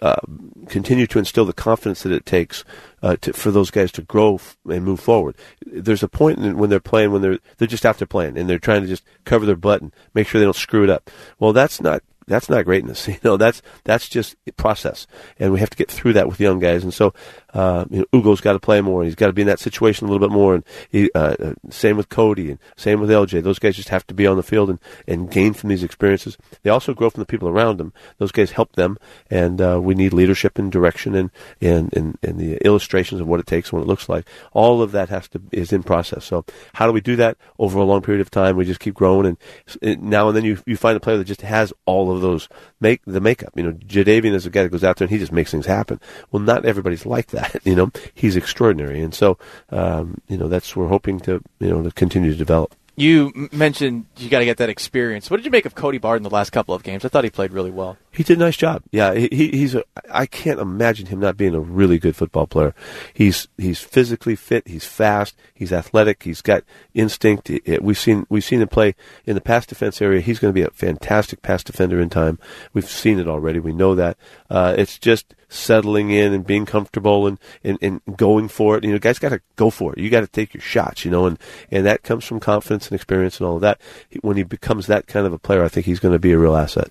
uh, 0.00 0.20
continue 0.68 1.06
to 1.06 1.18
instill 1.18 1.44
the 1.44 1.52
confidence 1.52 2.02
that 2.02 2.12
it 2.12 2.26
takes 2.26 2.64
uh, 3.02 3.16
to, 3.20 3.32
for 3.32 3.50
those 3.50 3.70
guys 3.70 3.92
to 3.92 4.02
grow 4.02 4.34
f- 4.34 4.56
and 4.68 4.84
move 4.84 5.00
forward. 5.00 5.36
There's 5.64 6.02
a 6.02 6.08
point 6.08 6.38
in, 6.38 6.58
when 6.58 6.68
they're 6.70 6.80
playing 6.80 7.12
when 7.12 7.22
they're 7.22 7.38
they're 7.58 7.68
just 7.68 7.82
there 7.84 8.06
playing 8.06 8.36
and 8.36 8.48
they're 8.48 8.58
trying 8.58 8.82
to 8.82 8.88
just 8.88 9.04
cover 9.24 9.46
their 9.46 9.56
butt 9.56 9.82
and 9.82 9.92
make 10.12 10.26
sure 10.26 10.40
they 10.40 10.44
don't 10.44 10.56
screw 10.56 10.84
it 10.84 10.90
up. 10.90 11.10
Well, 11.38 11.52
that's 11.52 11.80
not 11.80 12.02
that's 12.26 12.48
not 12.48 12.64
greatness. 12.64 13.08
You 13.14 13.18
know, 13.22 13.36
that's 13.36 13.62
that's 13.84 14.08
just 14.08 14.36
process, 14.56 15.06
and 15.38 15.52
we 15.52 15.60
have 15.60 15.70
to 15.70 15.76
get 15.76 15.90
through 15.90 16.14
that 16.14 16.28
with 16.28 16.40
young 16.40 16.58
guys. 16.58 16.82
And 16.82 16.92
so, 16.92 17.14
uh, 17.54 17.84
you 17.90 18.00
know, 18.00 18.20
Ugo's 18.20 18.40
got 18.40 18.54
to 18.54 18.60
play 18.60 18.80
more. 18.80 19.04
He's 19.04 19.14
got 19.14 19.28
to 19.28 19.32
be 19.32 19.42
in 19.42 19.48
that 19.48 19.60
situation 19.60 20.06
a 20.06 20.10
little 20.10 20.26
bit 20.26 20.34
more. 20.34 20.56
And 20.56 20.64
he, 20.90 21.10
uh, 21.14 21.36
uh 21.38 21.54
same 21.70 21.96
with 21.96 22.08
Cody 22.08 22.50
and 22.50 22.58
same 22.76 23.00
with 23.00 23.10
LJ. 23.10 23.42
Those 23.42 23.58
guys 23.58 23.76
just 23.76 23.88
have 23.88 24.06
to 24.08 24.14
be 24.14 24.26
on 24.26 24.36
the 24.36 24.42
field 24.42 24.70
and, 24.70 24.80
and 25.06 25.30
gain 25.30 25.54
from 25.54 25.70
these 25.70 25.84
experiences. 25.84 26.36
They 26.62 26.70
also 26.70 26.94
grow 26.94 27.10
from 27.10 27.20
the 27.20 27.26
people 27.26 27.48
around 27.48 27.78
them. 27.78 27.92
Those 28.18 28.32
guys 28.32 28.50
help 28.50 28.72
them, 28.72 28.98
and 29.30 29.60
uh, 29.60 29.80
we 29.80 29.94
need 29.94 30.12
leadership 30.12 30.58
and 30.58 30.70
direction 30.70 31.14
and, 31.14 31.30
and 31.60 31.92
and 31.94 32.18
and 32.22 32.38
the 32.38 32.56
illustrations 32.64 33.20
of 33.20 33.28
what 33.28 33.40
it 33.40 33.46
takes 33.46 33.70
and 33.70 33.78
what 33.78 33.84
it 33.84 33.88
looks 33.88 34.08
like. 34.08 34.26
All 34.52 34.82
of 34.82 34.92
that 34.92 35.08
has 35.08 35.28
to 35.28 35.40
is 35.52 35.72
in 35.72 35.82
process. 35.82 36.24
So 36.24 36.44
how 36.74 36.86
do 36.86 36.92
we 36.92 37.00
do 37.00 37.16
that 37.16 37.36
over 37.58 37.78
a 37.78 37.84
long 37.84 38.02
period 38.02 38.20
of 38.20 38.30
time? 38.30 38.56
We 38.56 38.64
just 38.64 38.80
keep 38.80 38.94
growing, 38.94 39.26
and, 39.26 39.38
and 39.80 40.02
now 40.02 40.28
and 40.28 40.36
then 40.36 40.44
you 40.44 40.58
you 40.66 40.76
find 40.76 40.96
a 40.96 41.00
player 41.00 41.18
that 41.18 41.24
just 41.24 41.42
has 41.42 41.72
all 41.86 42.10
of 42.10 42.20
those 42.20 42.48
make 42.80 43.00
the 43.06 43.20
makeup. 43.20 43.52
You 43.54 43.62
know, 43.64 43.72
Jadeveon 43.72 44.34
is 44.34 44.46
a 44.46 44.50
guy 44.50 44.64
that 44.64 44.68
goes 44.68 44.84
out 44.84 44.96
there 44.96 45.06
and 45.06 45.12
he 45.12 45.18
just 45.18 45.32
makes 45.32 45.50
things 45.50 45.66
happen. 45.66 46.00
Well, 46.30 46.42
not 46.42 46.64
everybody's 46.64 47.06
like 47.06 47.28
that. 47.28 47.43
You 47.64 47.74
know, 47.74 47.90
he's 48.14 48.36
extraordinary, 48.36 49.00
and 49.00 49.14
so 49.14 49.38
um, 49.70 50.20
you 50.28 50.36
know 50.36 50.48
that's 50.48 50.76
we're 50.76 50.88
hoping 50.88 51.20
to 51.20 51.42
you 51.60 51.68
know 51.70 51.82
to 51.82 51.90
continue 51.90 52.30
to 52.30 52.36
develop. 52.36 52.74
You 52.96 53.48
mentioned 53.50 54.06
you 54.18 54.28
got 54.28 54.38
to 54.38 54.44
get 54.44 54.58
that 54.58 54.68
experience. 54.68 55.28
What 55.28 55.38
did 55.38 55.46
you 55.46 55.50
make 55.50 55.66
of 55.66 55.74
Cody 55.74 55.98
Barton 55.98 56.22
the 56.22 56.30
last 56.30 56.50
couple 56.50 56.76
of 56.76 56.84
games? 56.84 57.04
I 57.04 57.08
thought 57.08 57.24
he 57.24 57.30
played 57.30 57.50
really 57.50 57.72
well. 57.72 57.96
He 58.12 58.22
did 58.22 58.38
a 58.38 58.40
nice 58.40 58.56
job. 58.56 58.82
Yeah, 58.92 59.14
he, 59.14 59.28
he's 59.28 59.74
a. 59.74 59.82
I 60.12 60.26
can't 60.26 60.60
imagine 60.60 61.06
him 61.06 61.18
not 61.18 61.36
being 61.36 61.56
a 61.56 61.60
really 61.60 61.98
good 61.98 62.14
football 62.14 62.46
player. 62.46 62.72
He's 63.12 63.48
he's 63.58 63.80
physically 63.80 64.36
fit. 64.36 64.68
He's 64.68 64.84
fast. 64.84 65.34
He's 65.54 65.72
athletic. 65.72 66.22
He's 66.22 66.40
got 66.40 66.62
instinct. 66.94 67.50
We've 67.80 67.98
seen 67.98 68.26
we've 68.28 68.44
seen 68.44 68.60
him 68.60 68.68
play 68.68 68.94
in 69.26 69.34
the 69.34 69.40
pass 69.40 69.66
defense 69.66 70.00
area. 70.00 70.20
He's 70.20 70.38
going 70.38 70.54
to 70.54 70.60
be 70.60 70.64
a 70.64 70.70
fantastic 70.70 71.42
pass 71.42 71.64
defender 71.64 72.00
in 72.00 72.10
time. 72.10 72.38
We've 72.72 72.88
seen 72.88 73.18
it 73.18 73.26
already. 73.26 73.58
We 73.58 73.72
know 73.72 73.96
that. 73.96 74.16
Uh, 74.48 74.76
it's 74.78 75.00
just 75.00 75.34
settling 75.54 76.10
in 76.10 76.32
and 76.32 76.46
being 76.46 76.66
comfortable 76.66 77.26
and, 77.26 77.38
and, 77.62 77.78
and 77.80 78.00
going 78.16 78.48
for 78.48 78.76
it. 78.76 78.84
You 78.84 78.92
know, 78.92 78.98
guys 78.98 79.18
got 79.18 79.30
to 79.30 79.40
go 79.56 79.70
for 79.70 79.92
it. 79.92 79.98
You 79.98 80.10
got 80.10 80.20
to 80.20 80.26
take 80.26 80.54
your 80.54 80.60
shots. 80.60 81.04
You 81.04 81.10
know, 81.10 81.26
and 81.26 81.38
and 81.70 81.86
that 81.86 82.02
comes 82.02 82.24
from 82.24 82.40
confidence 82.40 82.88
and 82.88 82.94
experience 82.94 83.38
and 83.40 83.46
all 83.46 83.56
of 83.56 83.62
that. 83.62 83.80
When 84.22 84.36
he 84.36 84.42
becomes 84.42 84.86
that 84.86 85.06
kind 85.06 85.26
of 85.26 85.32
a 85.32 85.38
player, 85.38 85.64
I 85.64 85.68
think 85.68 85.86
he's 85.86 86.00
going 86.00 86.14
to 86.14 86.18
be 86.18 86.32
a 86.32 86.38
real 86.38 86.56
asset 86.56 86.90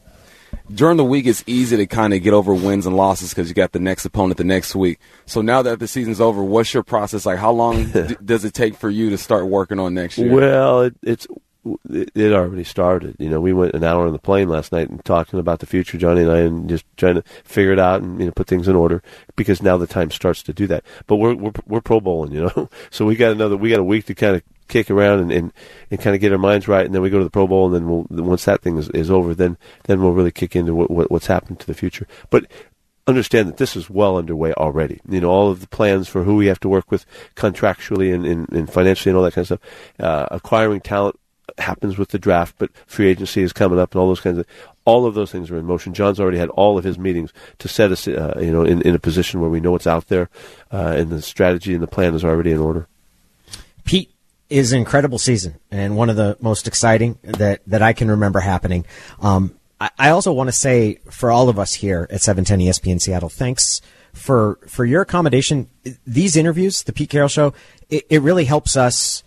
during 0.73 0.97
the 0.97 1.03
week 1.03 1.25
it's 1.25 1.43
easy 1.45 1.77
to 1.77 1.85
kind 1.85 2.13
of 2.13 2.21
get 2.23 2.33
over 2.33 2.53
wins 2.53 2.85
and 2.85 2.95
losses 2.95 3.29
because 3.29 3.49
you 3.49 3.55
got 3.55 3.71
the 3.71 3.79
next 3.79 4.05
opponent 4.05 4.37
the 4.37 4.43
next 4.43 4.75
week. 4.75 4.99
So 5.25 5.41
now 5.41 5.61
that 5.61 5.79
the 5.79 5.87
season's 5.87 6.21
over, 6.21 6.43
what's 6.43 6.73
your 6.73 6.83
process 6.83 7.25
like? 7.25 7.39
How 7.39 7.51
long 7.51 7.85
d- 7.91 8.15
does 8.23 8.45
it 8.45 8.53
take 8.53 8.75
for 8.75 8.89
you 8.89 9.09
to 9.09 9.17
start 9.17 9.47
working 9.47 9.79
on 9.79 9.93
next 9.93 10.17
year? 10.17 10.33
Well, 10.33 10.81
it, 10.83 10.95
it's 11.03 11.27
it 11.89 12.33
already 12.33 12.63
started. 12.63 13.15
You 13.19 13.29
know, 13.29 13.39
we 13.39 13.53
went 13.53 13.73
an 13.73 13.83
hour 13.83 14.05
on 14.05 14.13
the 14.13 14.19
plane 14.19 14.49
last 14.49 14.71
night 14.71 14.89
and 14.89 15.03
talking 15.05 15.39
about 15.39 15.59
the 15.59 15.65
future, 15.65 15.97
Johnny 15.97 16.21
and 16.21 16.31
I, 16.31 16.39
and 16.39 16.67
just 16.67 16.85
trying 16.97 17.15
to 17.15 17.23
figure 17.43 17.71
it 17.71 17.79
out 17.79 18.01
and 18.01 18.19
you 18.19 18.25
know 18.25 18.31
put 18.31 18.47
things 18.47 18.67
in 18.67 18.75
order 18.75 19.01
because 19.35 19.61
now 19.61 19.77
the 19.77 19.87
time 19.87 20.11
starts 20.11 20.43
to 20.43 20.53
do 20.53 20.67
that. 20.67 20.83
But 21.07 21.17
we're 21.17 21.35
we're, 21.35 21.53
we're 21.65 21.81
pro 21.81 21.99
bowling, 21.99 22.33
you 22.33 22.41
know, 22.43 22.69
so 22.89 23.05
we 23.05 23.15
got 23.15 23.31
another 23.31 23.57
we 23.57 23.69
got 23.69 23.79
a 23.79 23.83
week 23.83 24.05
to 24.05 24.15
kind 24.15 24.35
of 24.35 24.43
kick 24.67 24.89
around 24.89 25.19
and, 25.19 25.31
and, 25.31 25.53
and 25.91 26.01
kind 26.01 26.15
of 26.15 26.21
get 26.21 26.31
our 26.31 26.37
minds 26.37 26.67
right, 26.67 26.85
and 26.85 26.93
then 26.93 27.01
we 27.01 27.09
go 27.09 27.19
to 27.19 27.23
the 27.23 27.29
Pro 27.29 27.47
Bowl, 27.47 27.67
and 27.67 27.75
then 27.75 27.87
we'll 27.87 28.05
once 28.09 28.45
that 28.45 28.61
thing 28.61 28.77
is, 28.77 28.89
is 28.89 29.11
over, 29.11 29.33
then 29.35 29.57
then 29.83 30.01
we'll 30.01 30.13
really 30.13 30.31
kick 30.31 30.55
into 30.55 30.73
what, 30.73 30.89
what, 30.89 31.11
what's 31.11 31.27
happened 31.27 31.59
to 31.59 31.67
the 31.67 31.73
future. 31.73 32.07
But 32.29 32.45
understand 33.05 33.47
that 33.47 33.57
this 33.57 33.75
is 33.75 33.89
well 33.89 34.17
underway 34.17 34.53
already. 34.53 34.99
You 35.07 35.21
know, 35.21 35.29
all 35.29 35.49
of 35.49 35.61
the 35.61 35.67
plans 35.67 36.07
for 36.07 36.23
who 36.23 36.35
we 36.35 36.47
have 36.47 36.59
to 36.61 36.69
work 36.69 36.89
with 36.89 37.05
contractually 37.35 38.13
and, 38.13 38.25
and, 38.25 38.49
and 38.49 38.71
financially 38.71 39.11
and 39.11 39.17
all 39.17 39.23
that 39.23 39.33
kind 39.33 39.43
of 39.43 39.59
stuff. 39.59 39.59
Uh, 39.99 40.27
acquiring 40.31 40.81
talent 40.81 41.19
happens 41.57 41.97
with 41.97 42.09
the 42.09 42.19
draft, 42.19 42.55
but 42.57 42.69
free 42.85 43.07
agency 43.07 43.41
is 43.41 43.53
coming 43.53 43.79
up 43.79 43.93
and 43.93 44.01
all 44.01 44.07
those 44.07 44.21
kinds 44.21 44.37
of 44.37 44.45
all 44.85 45.05
of 45.05 45.13
those 45.13 45.31
things 45.31 45.49
are 45.49 45.57
in 45.57 45.65
motion. 45.65 45.93
John's 45.93 46.19
already 46.19 46.37
had 46.37 46.49
all 46.49 46.77
of 46.77 46.83
his 46.83 46.97
meetings 46.97 47.31
to 47.59 47.67
set 47.67 47.91
us, 47.91 48.07
uh, 48.07 48.37
you 48.41 48.51
know, 48.51 48.63
in, 48.63 48.81
in 48.81 48.95
a 48.95 48.99
position 48.99 49.39
where 49.39 49.49
we 49.49 49.59
know 49.59 49.71
what's 49.71 49.87
out 49.87 50.07
there, 50.07 50.29
uh, 50.71 50.93
and 50.97 51.09
the 51.09 51.21
strategy 51.21 51.73
and 51.73 51.81
the 51.81 51.87
plan 51.87 52.13
is 52.15 52.25
already 52.25 52.51
in 52.51 52.59
order. 52.59 52.87
Pete 53.85 54.11
is 54.49 54.73
an 54.73 54.79
incredible 54.79 55.17
season 55.17 55.55
and 55.71 55.95
one 55.95 56.09
of 56.09 56.15
the 56.15 56.37
most 56.39 56.67
exciting 56.67 57.17
that, 57.23 57.61
that 57.65 57.81
I 57.81 57.93
can 57.93 58.09
remember 58.09 58.39
happening. 58.39 58.85
Um, 59.21 59.55
I, 59.79 59.89
I 59.97 60.09
also 60.09 60.31
want 60.31 60.49
to 60.49 60.53
say 60.53 60.99
for 61.09 61.31
all 61.31 61.49
of 61.49 61.57
us 61.57 61.73
here 61.73 62.07
at 62.09 62.21
710 62.21 62.67
ESPN 62.67 63.01
Seattle, 63.01 63.29
thanks 63.29 63.81
for 64.13 64.59
for 64.67 64.85
your 64.85 65.01
accommodation. 65.01 65.69
These 66.05 66.35
interviews, 66.35 66.83
the 66.83 66.93
Pete 66.93 67.09
Carroll 67.09 67.27
Show, 67.27 67.53
it, 67.89 68.05
it 68.09 68.21
really 68.21 68.45
helps 68.45 68.77
us 68.77 69.23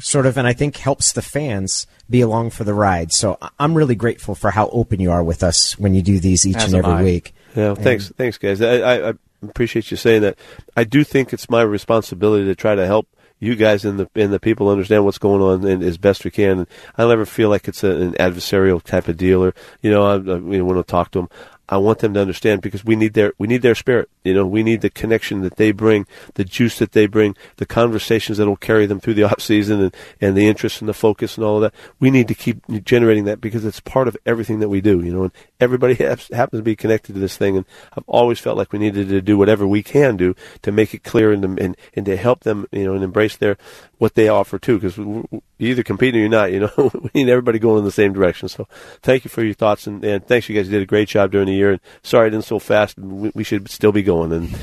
sort 0.00 0.26
of, 0.26 0.36
and 0.36 0.46
I 0.46 0.52
think 0.52 0.76
helps 0.76 1.12
the 1.12 1.22
fans 1.22 1.86
be 2.08 2.20
along 2.20 2.50
for 2.50 2.64
the 2.64 2.74
ride. 2.74 3.12
So 3.12 3.38
I'm 3.58 3.74
really 3.74 3.94
grateful 3.94 4.34
for 4.34 4.50
how 4.50 4.68
open 4.70 5.00
you 5.00 5.10
are 5.10 5.22
with 5.22 5.42
us 5.42 5.78
when 5.78 5.94
you 5.94 6.02
do 6.02 6.18
these 6.18 6.46
each 6.46 6.56
As 6.56 6.72
and 6.72 6.84
every 6.84 6.98
I. 6.98 7.02
week. 7.02 7.34
Yeah, 7.54 7.74
thanks, 7.74 8.10
thanks, 8.10 8.38
guys. 8.38 8.60
I, 8.60 8.78
I, 8.78 9.08
I 9.10 9.14
appreciate 9.42 9.90
you 9.90 9.96
saying 9.96 10.22
that. 10.22 10.38
I 10.76 10.84
do 10.84 11.04
think 11.04 11.32
it's 11.32 11.50
my 11.50 11.62
responsibility 11.62 12.44
to 12.46 12.54
try 12.54 12.74
to 12.74 12.86
help 12.86 13.08
you 13.40 13.54
guys 13.54 13.84
and 13.84 14.00
the 14.00 14.10
and 14.14 14.32
the 14.32 14.40
people 14.40 14.68
understand 14.68 15.04
what's 15.04 15.18
going 15.18 15.40
on 15.40 15.68
and 15.68 15.82
as 15.82 15.96
best 15.96 16.24
we 16.24 16.30
can. 16.30 16.58
And 16.58 16.66
I 16.96 17.06
never 17.06 17.24
feel 17.24 17.48
like 17.48 17.68
it's 17.68 17.84
a, 17.84 17.90
an 17.90 18.12
adversarial 18.14 18.82
type 18.82 19.08
of 19.08 19.16
deal, 19.16 19.44
or 19.44 19.54
you 19.80 19.90
know, 19.90 20.04
I, 20.04 20.14
I 20.14 20.38
you 20.38 20.58
know, 20.58 20.64
want 20.64 20.78
to 20.78 20.90
talk 20.90 21.12
to 21.12 21.20
them. 21.20 21.28
I 21.68 21.76
want 21.76 21.98
them 21.98 22.14
to 22.14 22.20
understand 22.20 22.62
because 22.62 22.84
we 22.84 22.96
need 22.96 23.12
their 23.12 23.34
we 23.36 23.46
need 23.46 23.60
their 23.60 23.74
spirit. 23.74 24.08
You 24.24 24.32
know, 24.32 24.46
we 24.46 24.62
need 24.62 24.80
the 24.80 24.88
connection 24.88 25.42
that 25.42 25.56
they 25.56 25.70
bring, 25.70 26.06
the 26.34 26.44
juice 26.44 26.78
that 26.78 26.92
they 26.92 27.06
bring, 27.06 27.36
the 27.56 27.66
conversations 27.66 28.38
that 28.38 28.46
will 28.46 28.56
carry 28.56 28.86
them 28.86 29.00
through 29.00 29.14
the 29.14 29.24
off 29.30 29.40
season, 29.40 29.80
and, 29.80 29.96
and 30.20 30.36
the 30.36 30.48
interest 30.48 30.80
and 30.80 30.88
the 30.88 30.94
focus 30.94 31.36
and 31.36 31.44
all 31.44 31.56
of 31.56 31.62
that. 31.62 31.74
We 32.00 32.10
need 32.10 32.28
to 32.28 32.34
keep 32.34 32.62
generating 32.84 33.24
that 33.24 33.40
because 33.40 33.64
it's 33.64 33.80
part 33.80 34.08
of 34.08 34.16
everything 34.24 34.60
that 34.60 34.70
we 34.70 34.80
do. 34.80 35.02
You 35.02 35.12
know, 35.12 35.22
and 35.24 35.32
everybody 35.60 35.94
has, 36.04 36.28
happens 36.28 36.60
to 36.60 36.64
be 36.64 36.76
connected 36.76 37.12
to 37.14 37.20
this 37.20 37.36
thing. 37.36 37.56
And 37.56 37.66
I've 37.94 38.08
always 38.08 38.38
felt 38.38 38.56
like 38.56 38.72
we 38.72 38.78
needed 38.78 39.08
to 39.10 39.20
do 39.20 39.36
whatever 39.36 39.66
we 39.66 39.82
can 39.82 40.16
do 40.16 40.34
to 40.62 40.72
make 40.72 40.94
it 40.94 41.04
clear 41.04 41.32
and 41.32 41.42
to, 41.42 41.64
and, 41.64 41.76
and 41.94 42.06
to 42.06 42.16
help 42.16 42.44
them. 42.44 42.66
You 42.72 42.84
know, 42.84 42.94
and 42.94 43.04
embrace 43.04 43.36
their 43.36 43.58
what 43.98 44.14
they 44.14 44.28
offer 44.28 44.58
too. 44.58 44.78
Because 44.78 44.96
you 44.96 45.42
either 45.58 45.82
compete 45.82 46.14
or 46.16 46.18
you're 46.18 46.28
not. 46.30 46.50
You 46.50 46.60
know, 46.60 46.72
we 46.94 47.10
need 47.14 47.28
everybody 47.28 47.58
going 47.58 47.80
in 47.80 47.84
the 47.84 47.90
same 47.90 48.14
direction. 48.14 48.48
So 48.48 48.66
thank 49.02 49.24
you 49.24 49.28
for 49.28 49.42
your 49.42 49.54
thoughts 49.54 49.86
and, 49.86 50.02
and 50.04 50.26
thanks. 50.26 50.48
You 50.48 50.54
guys 50.54 50.66
you 50.66 50.72
did 50.72 50.82
a 50.82 50.86
great 50.86 51.08
job 51.08 51.32
during 51.32 51.46
the 51.46 51.57
year. 51.58 51.72
And 51.72 51.80
sorry 52.02 52.26
I 52.28 52.30
didn't 52.30 52.44
so 52.44 52.58
fast. 52.58 52.98
We, 52.98 53.30
we 53.34 53.44
should 53.44 53.68
still 53.70 53.92
be 53.92 54.02
going. 54.02 54.32
And 54.32 54.54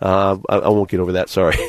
uh, 0.00 0.36
I, 0.48 0.56
I 0.58 0.68
won't 0.68 0.90
get 0.90 1.00
over 1.00 1.12
that. 1.12 1.28
Sorry. 1.28 1.56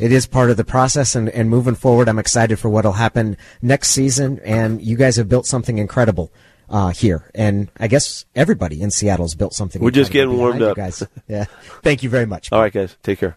It 0.00 0.12
is 0.12 0.28
part 0.28 0.50
of 0.50 0.56
the 0.56 0.64
process, 0.64 1.16
and, 1.16 1.28
and 1.30 1.50
moving 1.50 1.74
forward, 1.74 2.08
I'm 2.08 2.20
excited 2.20 2.60
for 2.60 2.68
what'll 2.68 2.92
happen 2.92 3.36
next 3.62 3.88
season. 3.88 4.38
And 4.44 4.80
you 4.80 4.96
guys 4.96 5.16
have 5.16 5.28
built 5.28 5.44
something 5.44 5.78
incredible 5.78 6.30
uh, 6.70 6.90
here, 6.90 7.28
and 7.34 7.68
I 7.80 7.88
guess 7.88 8.24
everybody 8.36 8.80
in 8.80 8.92
Seattle's 8.92 9.34
built 9.34 9.54
something. 9.54 9.82
We're 9.82 9.90
just 9.90 10.12
getting 10.12 10.36
warmed 10.38 10.62
up. 10.62 10.76
guys. 10.76 11.02
Yeah, 11.26 11.46
thank 11.82 12.04
you 12.04 12.10
very 12.10 12.26
much. 12.26 12.52
all 12.52 12.60
right, 12.60 12.72
guys. 12.72 12.96
Take 13.02 13.18
care. 13.18 13.36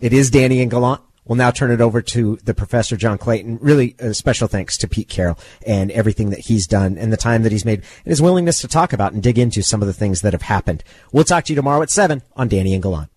It 0.00 0.12
is 0.14 0.30
Danny 0.30 0.62
and 0.62 0.70
Gallant. 0.70 1.02
We'll 1.26 1.36
now 1.36 1.50
turn 1.50 1.70
it 1.70 1.80
over 1.80 2.02
to 2.02 2.38
the 2.44 2.54
professor, 2.54 2.96
John 2.96 3.18
Clayton. 3.18 3.58
Really, 3.60 3.96
a 3.98 4.12
special 4.14 4.48
thanks 4.48 4.76
to 4.78 4.88
Pete 4.88 5.08
Carroll 5.08 5.38
and 5.66 5.90
everything 5.90 6.30
that 6.30 6.40
he's 6.40 6.66
done 6.66 6.98
and 6.98 7.12
the 7.12 7.16
time 7.16 7.42
that 7.42 7.52
he's 7.52 7.64
made 7.64 7.80
and 8.04 8.10
his 8.10 8.20
willingness 8.20 8.60
to 8.60 8.68
talk 8.68 8.92
about 8.92 9.12
and 9.12 9.22
dig 9.22 9.38
into 9.38 9.62
some 9.62 9.82
of 9.82 9.86
the 9.86 9.94
things 9.94 10.20
that 10.20 10.32
have 10.32 10.42
happened. 10.42 10.84
We'll 11.12 11.24
talk 11.24 11.44
to 11.44 11.52
you 11.52 11.56
tomorrow 11.56 11.82
at 11.82 11.90
7 11.90 12.22
on 12.36 12.48
Danny 12.48 12.74
and 12.74 12.82
Gallant. 12.82 13.13